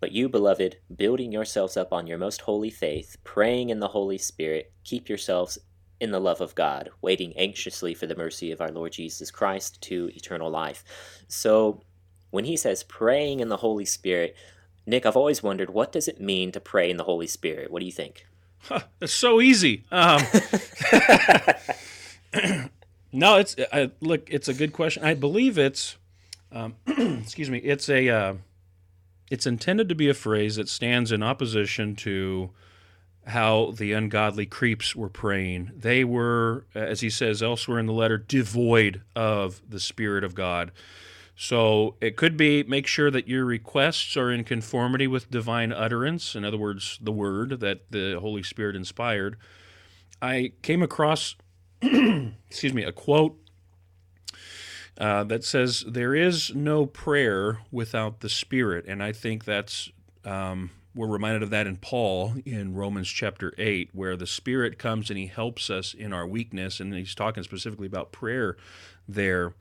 [0.00, 4.18] But you, beloved, building yourselves up on your most holy faith, praying in the Holy
[4.18, 5.58] Spirit, keep yourselves
[6.00, 9.80] in the love of God, waiting anxiously for the mercy of our Lord Jesus Christ
[9.82, 10.84] to eternal life.
[11.26, 11.82] So
[12.30, 14.36] when he says praying in the Holy Spirit,
[14.86, 17.70] Nick, I've always wondered what does it mean to pray in the Holy Spirit?
[17.70, 18.26] What do you think?
[18.60, 19.84] Huh, it's so easy.
[19.90, 20.22] Um,
[23.12, 24.28] no, it's I, look.
[24.30, 25.04] It's a good question.
[25.04, 25.96] I believe it's,
[26.52, 27.58] um, excuse me.
[27.58, 28.08] It's a.
[28.08, 28.34] Uh,
[29.30, 32.50] it's intended to be a phrase that stands in opposition to
[33.26, 35.70] how the ungodly creeps were praying.
[35.76, 40.72] They were, as he says elsewhere in the letter, devoid of the Spirit of God.
[41.36, 46.34] So it could be make sure that your requests are in conformity with divine utterance,
[46.34, 49.36] in other words, the word that the Holy Spirit inspired.
[50.20, 51.36] I came across,
[51.82, 53.38] excuse me, a quote
[54.98, 58.84] uh, that says, There is no prayer without the Spirit.
[58.86, 59.90] And I think that's,
[60.24, 65.08] um, we're reminded of that in Paul in Romans chapter 8, where the Spirit comes
[65.08, 66.80] and he helps us in our weakness.
[66.80, 68.56] And he's talking specifically about prayer
[69.06, 69.54] there.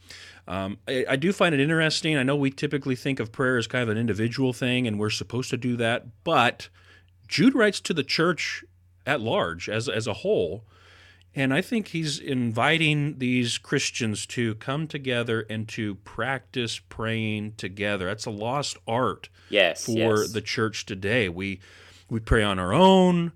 [0.47, 2.17] Um, I, I, do find it interesting.
[2.17, 5.09] I know we typically think of prayer as kind of an individual thing, and we're
[5.09, 6.05] supposed to do that.
[6.23, 6.69] But
[7.27, 8.63] Jude writes to the church
[9.05, 10.63] at large, as, as a whole.
[11.37, 18.07] And I think he's inviting these Christians to come together and to practice praying together.
[18.07, 20.31] That's a lost art yes, for yes.
[20.31, 21.29] the church today.
[21.29, 21.59] We
[22.09, 23.33] we pray on our own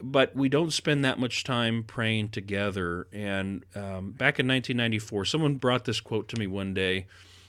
[0.00, 3.06] but we don't spend that much time praying together.
[3.12, 7.06] And um, back in 1994, someone brought this quote to me one day.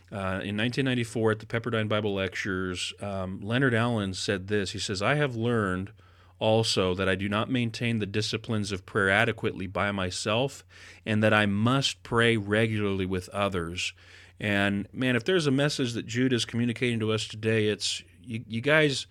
[0.09, 4.71] Uh, in 1994, at the Pepperdine Bible Lectures, um, Leonard Allen said this.
[4.71, 5.91] He says, I have learned
[6.39, 10.63] also that I do not maintain the disciplines of prayer adequately by myself,
[11.05, 13.93] and that I must pray regularly with others.
[14.39, 18.43] And man, if there's a message that Jude is communicating to us today, it's you,
[18.47, 19.07] you guys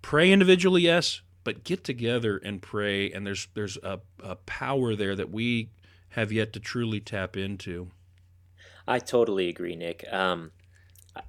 [0.00, 5.16] pray individually, yes, but get together and pray and there's there's a, a power there
[5.16, 5.70] that we
[6.10, 7.90] have yet to truly tap into
[8.86, 10.50] i totally agree nick um,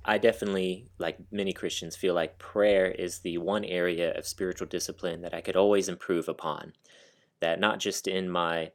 [0.05, 5.21] i definitely like many christians feel like prayer is the one area of spiritual discipline
[5.21, 6.73] that i could always improve upon.
[7.41, 8.71] That not just in my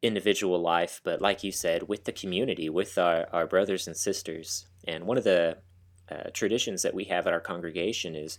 [0.00, 4.66] individual life but like you said with the community with our, our brothers and sisters.
[4.88, 5.58] And one of the
[6.10, 8.38] uh, traditions that we have at our congregation is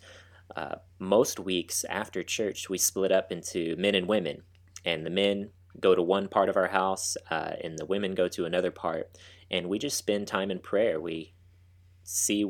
[0.55, 4.43] uh, most weeks after church, we split up into men and women,
[4.85, 5.49] and the men
[5.79, 9.17] go to one part of our house, uh, and the women go to another part,
[9.49, 10.99] and we just spend time in prayer.
[10.99, 11.33] We
[12.03, 12.49] see,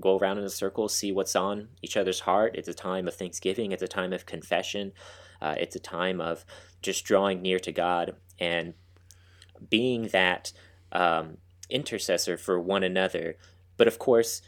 [0.00, 2.54] go around in a circle, see what's on each other's heart.
[2.56, 3.72] It's a time of thanksgiving.
[3.72, 4.92] It's a time of confession.
[5.40, 6.44] Uh, it's a time of
[6.82, 8.74] just drawing near to God and
[9.68, 10.52] being that
[10.92, 11.38] um,
[11.68, 13.36] intercessor for one another.
[13.76, 14.42] But of course,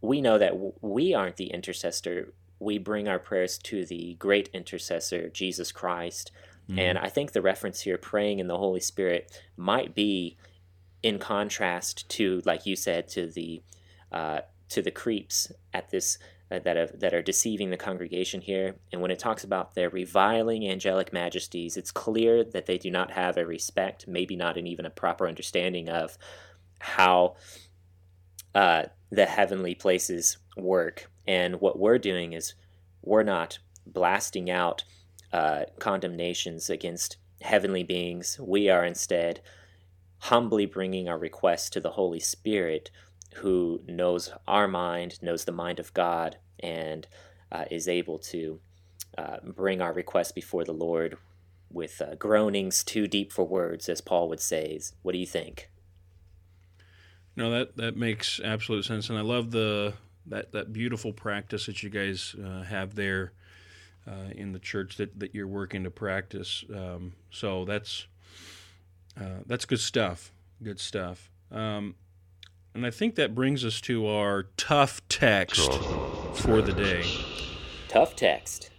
[0.00, 2.32] we know that we aren't the intercessor.
[2.58, 6.30] We bring our prayers to the great intercessor, Jesus Christ.
[6.68, 6.78] Mm-hmm.
[6.78, 10.36] And I think the reference here, praying in the Holy Spirit, might be
[11.04, 13.62] in contrast to, like you said, to the
[14.10, 14.40] uh,
[14.70, 16.18] to the creeps at this
[16.50, 18.76] uh, that have, that are deceiving the congregation here.
[18.90, 23.10] And when it talks about their reviling angelic majesties, it's clear that they do not
[23.10, 26.16] have a respect, maybe not an even a proper understanding of
[26.78, 27.36] how
[28.54, 31.10] uh, the heavenly places work.
[31.26, 32.54] And what we're doing is
[33.02, 34.84] we're not blasting out
[35.34, 38.40] uh, condemnations against heavenly beings.
[38.40, 39.42] We are instead
[40.24, 42.90] humbly bringing our requests to the Holy Spirit,
[43.34, 47.06] who knows our mind, knows the mind of God, and
[47.52, 48.58] uh, is able to
[49.18, 51.18] uh, bring our requests before the Lord
[51.70, 54.80] with uh, groanings too deep for words, as Paul would say.
[55.02, 55.68] What do you think?
[57.36, 59.92] No, that that makes absolute sense, and I love the
[60.26, 63.32] that that beautiful practice that you guys uh, have there
[64.06, 66.64] uh, in the church that, that you're working to practice.
[66.74, 68.06] Um, so that's
[69.20, 70.32] uh, that's good stuff.
[70.62, 71.30] Good stuff.
[71.50, 71.94] Um,
[72.74, 75.72] and I think that brings us to our tough text
[76.34, 77.04] for the day.
[77.88, 78.70] Tough text.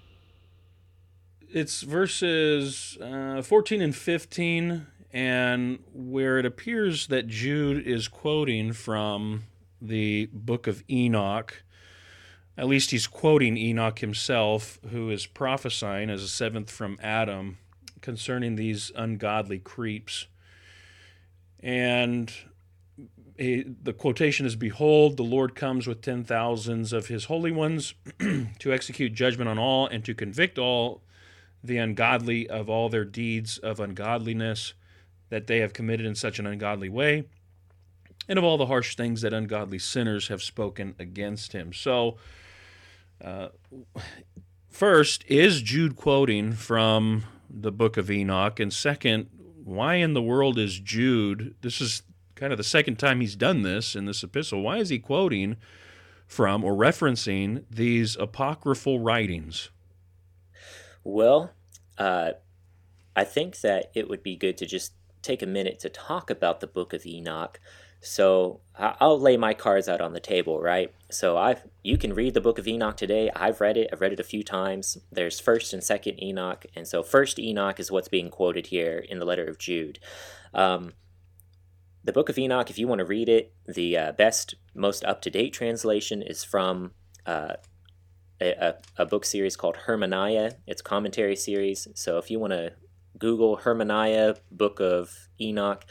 [1.50, 9.44] It's verses uh, 14 and 15 and where it appears that Jude is quoting from
[9.82, 11.64] the book of Enoch.
[12.58, 17.60] At least he's quoting Enoch himself, who is prophesying as a seventh from Adam
[18.06, 20.28] concerning these ungodly creeps.
[21.60, 22.32] And
[23.36, 27.96] he, the quotation is Behold, the Lord comes with ten thousands of his holy ones
[28.60, 31.02] to execute judgment on all and to convict all
[31.64, 34.76] the ungodly of all their deeds of ungodliness
[35.30, 37.24] that they have committed in such an ungodly way,
[38.30, 41.74] and of all the harsh things that ungodly sinners have spoken against him.
[41.74, 42.18] So,
[43.20, 43.48] uh,
[44.70, 48.60] first, is Jude quoting from the book of Enoch?
[48.60, 49.30] And second,
[49.64, 51.56] why in the world is Jude?
[51.62, 52.04] This is
[52.36, 54.62] kind of the second time he's done this in this epistle.
[54.62, 55.58] Why is he quoting
[56.28, 59.70] from or referencing these apocryphal writings?
[61.04, 61.52] Well,
[61.98, 62.32] uh,
[63.16, 66.60] I think that it would be good to just take a minute to talk about
[66.60, 67.60] the book of Enoch
[68.06, 70.94] So I'll lay my cards out on the table, right?
[71.10, 73.32] So I've you can read the book of Enoch today.
[73.36, 73.90] I've read it.
[73.92, 74.98] I've read it a few times.
[75.12, 79.20] There's first and second Enoch, and so first Enoch is what's being quoted here in
[79.20, 80.00] the letter of Jude.
[80.54, 80.94] Um,
[82.04, 85.22] the book of Enoch, if you want to read it, the uh, best, most up
[85.24, 86.92] to date translation is from
[87.26, 87.56] uh,
[88.40, 90.54] a, a, book series called Hermeneia.
[90.68, 91.88] It's commentary series.
[91.96, 92.74] So if you want to
[93.18, 95.86] Google Hermeneia, Book of Enoch,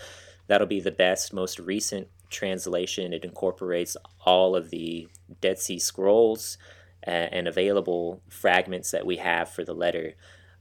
[0.46, 3.12] that'll be the best, most recent translation.
[3.12, 5.08] It incorporates all of the
[5.40, 6.58] Dead Sea Scrolls
[7.02, 10.14] and, and available fragments that we have for the letter.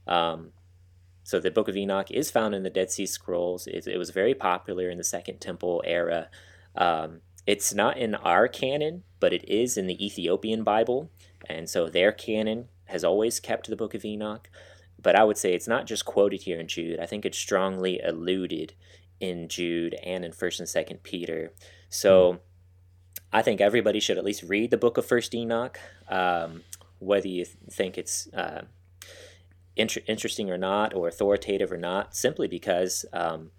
[0.06, 0.52] Um,
[1.22, 3.66] so the Book of Enoch is found in the Dead Sea Scrolls.
[3.66, 6.28] It, it was very popular in the Second Temple era.
[6.76, 11.10] Um, it's not in our canon, but it is in the Ethiopian Bible,
[11.48, 14.48] and so their canon has always kept the Book of Enoch.
[15.00, 16.98] But I would say it's not just quoted here in Jude.
[17.00, 18.74] I think it's strongly alluded
[19.20, 21.52] in Jude and in First and Second Peter.
[21.88, 22.38] So mm.
[23.32, 26.62] I think everybody should at least read the Book of First Enoch, um,
[26.98, 28.62] whether you think it's uh,
[29.76, 33.50] inter- interesting or not, or authoritative or not, simply because um,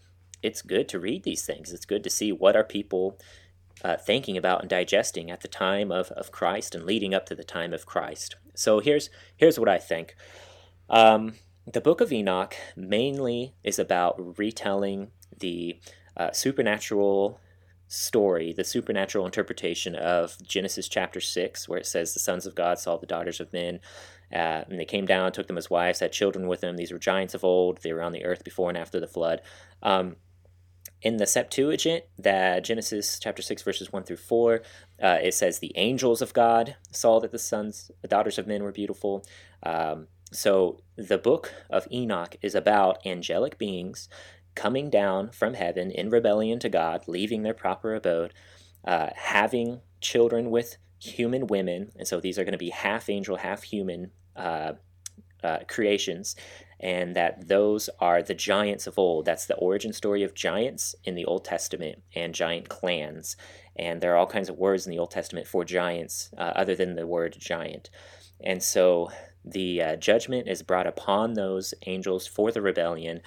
[0.42, 1.74] it's good to read these things.
[1.74, 3.20] It's good to see what are people
[3.84, 7.36] uh, thinking about and digesting at the time of, of Christ and leading up to
[7.36, 8.36] the time of Christ.
[8.54, 10.16] So here's here's what I think.
[10.90, 11.34] Um,
[11.68, 15.80] the Book of Enoch mainly is about retelling the
[16.16, 17.40] uh, supernatural
[17.88, 22.80] story, the supernatural interpretation of Genesis chapter 6, where it says, The sons of God
[22.80, 23.80] saw the daughters of men,
[24.32, 26.78] uh, and they came down, took them as wives, had children with them.
[26.78, 27.80] These were giants of old.
[27.82, 29.42] They were on the earth before and after the flood.
[29.82, 30.18] Um,
[31.02, 34.62] in the Septuagint, that Genesis chapter 6, verses 1 through 4,
[35.02, 38.64] uh, it says, The angels of God saw that the sons, the daughters of men
[38.64, 39.26] were beautiful.
[39.62, 44.10] Um, so the book of Enoch is about angelic beings
[44.56, 48.34] coming down from heaven in rebellion to God, leaving their proper abode,
[48.86, 53.38] uh, having children with human women, and so these are going to be half angel,
[53.38, 54.74] half human uh,
[55.44, 56.36] uh, creations,
[56.80, 59.26] and that those are the giants of old.
[59.26, 63.38] That's the origin story of giants in the Old Testament and giant clans.
[63.76, 66.76] And there are all kinds of words in the Old Testament for giants uh, other
[66.76, 67.90] than the word giant.
[68.44, 69.10] And so
[69.46, 73.22] the uh, judgment is brought upon those angels for the rebellion.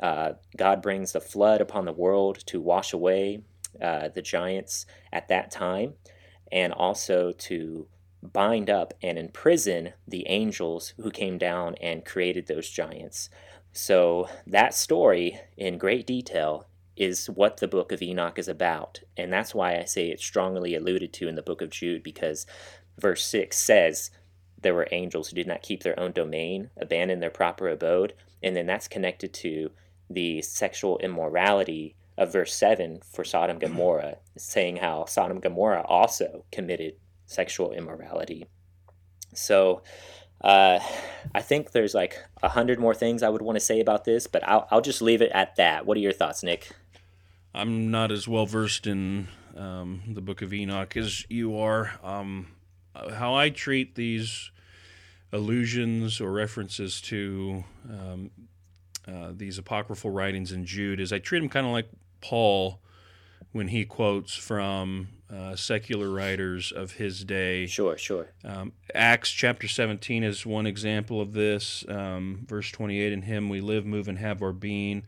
[0.00, 3.42] Uh, God brings the flood upon the world to wash away
[3.82, 5.94] uh, the giants at that time
[6.52, 7.88] and also to
[8.22, 13.28] bind up and imprison the angels who came down and created those giants.
[13.72, 19.00] So, that story in great detail is what the book of Enoch is about.
[19.16, 22.46] And that's why I say it's strongly alluded to in the book of Jude, because
[22.98, 24.10] verse 6 says
[24.64, 28.14] there were angels who did not keep their own domain, abandoned their proper abode.
[28.42, 29.70] And then that's connected to
[30.10, 35.84] the sexual immorality of verse 7 for Sodom and Gomorrah, saying how Sodom and Gomorrah
[35.86, 36.94] also committed
[37.26, 38.46] sexual immorality.
[39.34, 39.82] So
[40.40, 40.80] uh,
[41.34, 44.26] I think there's like a hundred more things I would want to say about this,
[44.26, 45.86] but I'll, I'll just leave it at that.
[45.86, 46.70] What are your thoughts, Nick?
[47.54, 51.92] I'm not as well versed in um, the book of Enoch as you are.
[52.02, 52.48] Um,
[52.94, 54.50] how I treat these
[55.34, 58.30] allusions or references to um,
[59.06, 61.88] uh, these apocryphal writings in Jude is I treat them kind of like
[62.20, 62.80] Paul
[63.52, 67.66] when he quotes from uh, secular writers of his day.
[67.66, 68.30] Sure, sure.
[68.44, 71.84] Um, Acts chapter 17 is one example of this.
[71.88, 75.02] Um, verse 28 In him we live, move, and have our being.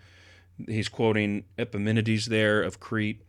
[0.66, 3.22] He's quoting Epimenides there of Crete.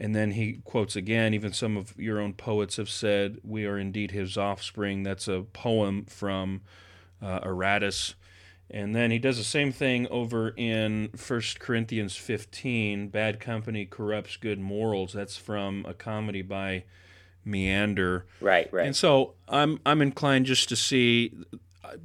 [0.00, 3.78] And then he quotes again, even some of your own poets have said, We are
[3.78, 5.02] indeed his offspring.
[5.02, 6.62] That's a poem from
[7.20, 8.14] uh, Aratus.
[8.70, 14.38] And then he does the same thing over in 1 Corinthians 15 Bad company corrupts
[14.38, 15.12] good morals.
[15.12, 16.84] That's from a comedy by
[17.44, 18.26] Menander.
[18.40, 18.86] Right, right.
[18.86, 21.34] And so I'm I'm inclined just to see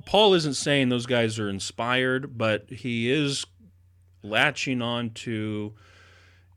[0.06, 3.46] Paul isn't saying those guys are inspired, but he is
[4.22, 5.76] latching on to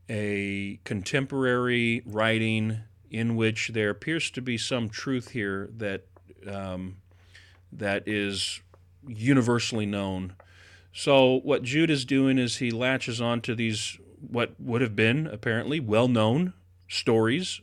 [0.09, 2.81] a contemporary writing
[3.11, 6.05] in which there appears to be some truth here that
[6.47, 6.97] um,
[7.73, 8.61] that is
[9.07, 10.35] universally known.
[10.93, 15.79] So what Jude is doing is he latches onto these what would have been apparently
[15.79, 16.55] well-known
[16.89, 17.61] stories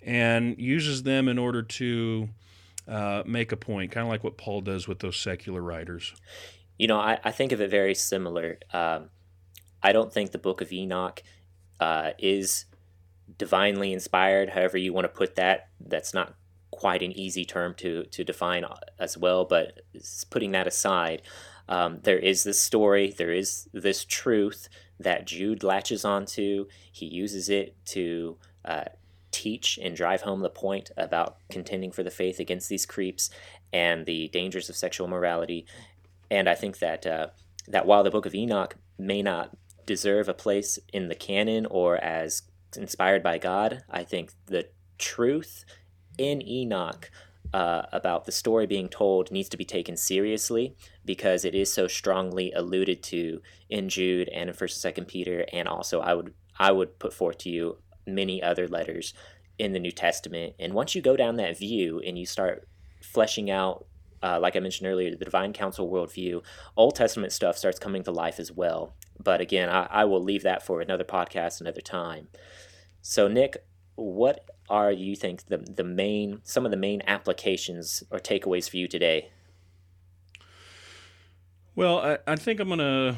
[0.00, 2.28] and uses them in order to
[2.86, 6.14] uh, make a point, kind of like what Paul does with those secular writers.
[6.78, 8.58] You know, I, I think of it very similar.
[8.72, 9.08] Um,
[9.82, 11.22] I don't think the Book of Enoch
[11.80, 12.66] uh, is
[13.38, 15.68] divinely inspired, however you want to put that.
[15.80, 16.34] That's not
[16.70, 18.64] quite an easy term to to define
[18.98, 19.44] as well.
[19.44, 19.80] But
[20.30, 21.22] putting that aside,
[21.68, 24.68] um, there is this story, there is this truth
[24.98, 26.66] that Jude latches onto.
[26.90, 28.84] He uses it to uh,
[29.30, 33.30] teach and drive home the point about contending for the faith against these creeps
[33.72, 35.66] and the dangers of sexual morality.
[36.30, 37.28] And I think that uh,
[37.68, 39.56] that while the Book of Enoch may not
[39.86, 42.42] deserve a place in the canon or as
[42.76, 44.68] inspired by God, I think the
[44.98, 45.64] truth
[46.18, 47.10] in Enoch
[47.52, 50.74] uh, about the story being told needs to be taken seriously
[51.04, 55.46] because it is so strongly alluded to in Jude and in First and Second Peter,
[55.52, 59.14] and also I would I would put forth to you many other letters
[59.58, 60.54] in the New Testament.
[60.58, 62.68] And once you go down that view and you start
[63.00, 63.86] fleshing out,
[64.24, 66.42] uh, like I mentioned earlier, the Divine Council worldview,
[66.76, 68.94] Old Testament stuff starts coming to life as well.
[69.22, 72.28] But again, I, I will leave that for another podcast, another time.
[73.02, 73.66] So, Nick,
[73.96, 78.78] what are you think the the main some of the main applications or takeaways for
[78.78, 79.30] you today?
[81.76, 83.16] Well, I, I think I'm gonna,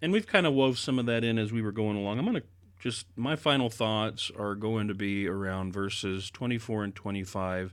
[0.00, 2.18] and we've kind of wove some of that in as we were going along.
[2.18, 2.42] I'm gonna
[2.80, 7.72] just my final thoughts are going to be around verses 24 and 25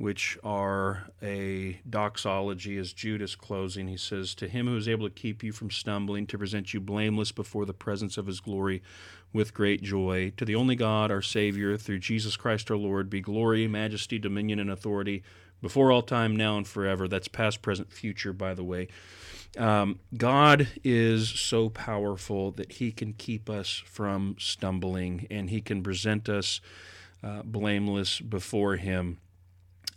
[0.00, 3.86] which are a doxology as Judas closing.
[3.86, 6.80] He says, To him who is able to keep you from stumbling, to present you
[6.80, 8.82] blameless before the presence of his glory
[9.34, 13.20] with great joy, to the only God, our Savior, through Jesus Christ our Lord, be
[13.20, 15.22] glory, majesty, dominion, and authority
[15.60, 17.06] before all time, now and forever.
[17.06, 18.88] That's past, present, future, by the way.
[19.58, 25.82] Um, God is so powerful that he can keep us from stumbling and he can
[25.82, 26.62] present us
[27.22, 29.18] uh, blameless before him.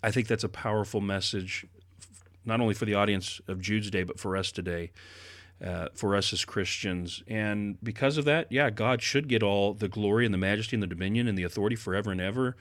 [0.04, 1.66] I think that's a powerful message,
[2.46, 4.92] not only for the audience of Jude's Day, but for us today,
[5.64, 7.24] uh, for us as Christians.
[7.26, 10.84] And because of that, yeah, God should get all the glory and the majesty and
[10.84, 12.58] the dominion and the authority forever and ever,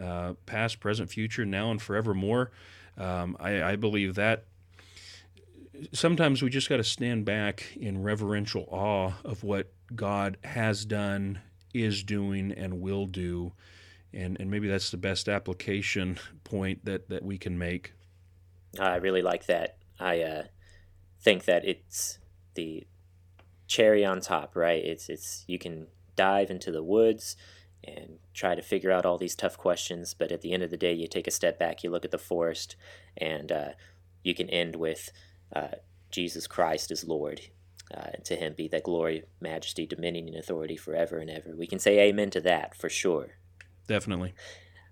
[0.00, 2.50] uh, past, present, future, now and forevermore.
[2.98, 4.44] Um, I, I believe that
[5.92, 11.40] sometimes we just got to stand back in reverential awe of what God has done,
[11.72, 13.52] is doing, and will do
[14.14, 17.94] and and maybe that's the best application point that that we can make.
[18.80, 19.76] I really like that.
[20.00, 20.42] I uh,
[21.20, 22.18] think that it's
[22.54, 22.86] the
[23.66, 24.82] cherry on top, right?
[24.84, 25.86] It's it's you can
[26.16, 27.36] dive into the woods
[27.84, 30.76] and try to figure out all these tough questions, but at the end of the
[30.76, 32.76] day, you take a step back, you look at the forest,
[33.16, 33.70] and uh,
[34.22, 35.10] you can end with
[35.54, 35.76] uh,
[36.10, 37.40] Jesus Christ as Lord.
[37.92, 41.54] Uh, to him be that glory, majesty, dominion, and authority forever and ever.
[41.54, 43.32] We can say amen to that for sure.
[43.92, 44.32] Definitely.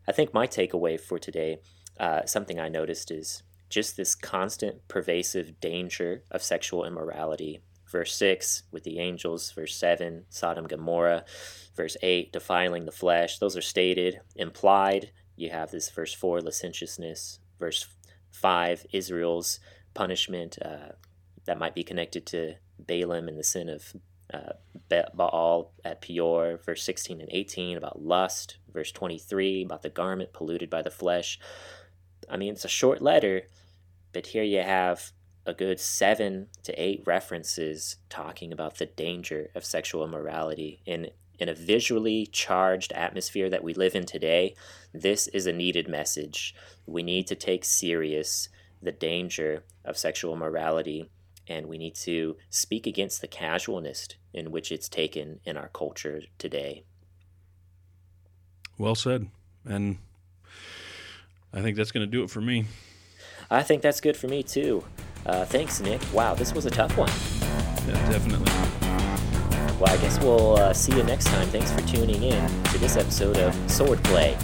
[0.07, 1.61] I think my takeaway for today,
[1.99, 7.63] uh, something I noticed is just this constant, pervasive danger of sexual immorality.
[7.91, 11.25] Verse 6 with the angels, verse 7, Sodom Gomorrah,
[11.75, 13.39] verse 8, defiling the flesh.
[13.39, 14.21] Those are stated.
[14.37, 17.89] Implied, you have this verse 4, licentiousness, verse
[18.33, 19.61] 5, Israel's
[19.95, 20.93] punishment uh,
[21.47, 23.95] that might be connected to Balaam and the sin of
[24.33, 24.53] uh,
[25.15, 30.71] Baal at Peor, verse 16 and 18 about lust, verse 23 about the garment polluted
[30.71, 31.39] by the flesh.
[32.29, 33.43] I mean, it's a short letter,
[34.13, 35.13] but here you have
[35.47, 40.81] a good seven to eight references talking about the danger of sexual immorality.
[40.87, 44.55] In, in a visually charged atmosphere that we live in today,
[44.93, 46.55] this is a needed message.
[46.87, 48.49] We need to take serious
[48.83, 51.11] the danger of sexual immorality
[51.47, 56.23] and we need to speak against the casualness in which it's taken in our culture
[56.39, 56.85] today.
[58.81, 59.29] Well said.
[59.67, 59.99] And
[61.53, 62.65] I think that's going to do it for me.
[63.51, 64.83] I think that's good for me too.
[65.27, 66.01] Uh, thanks, Nick.
[66.15, 67.11] Wow, this was a tough one.
[67.87, 68.51] Yeah, definitely.
[69.79, 71.47] Well, I guess we'll uh, see you next time.
[71.49, 74.35] Thanks for tuning in to this episode of Swordplay.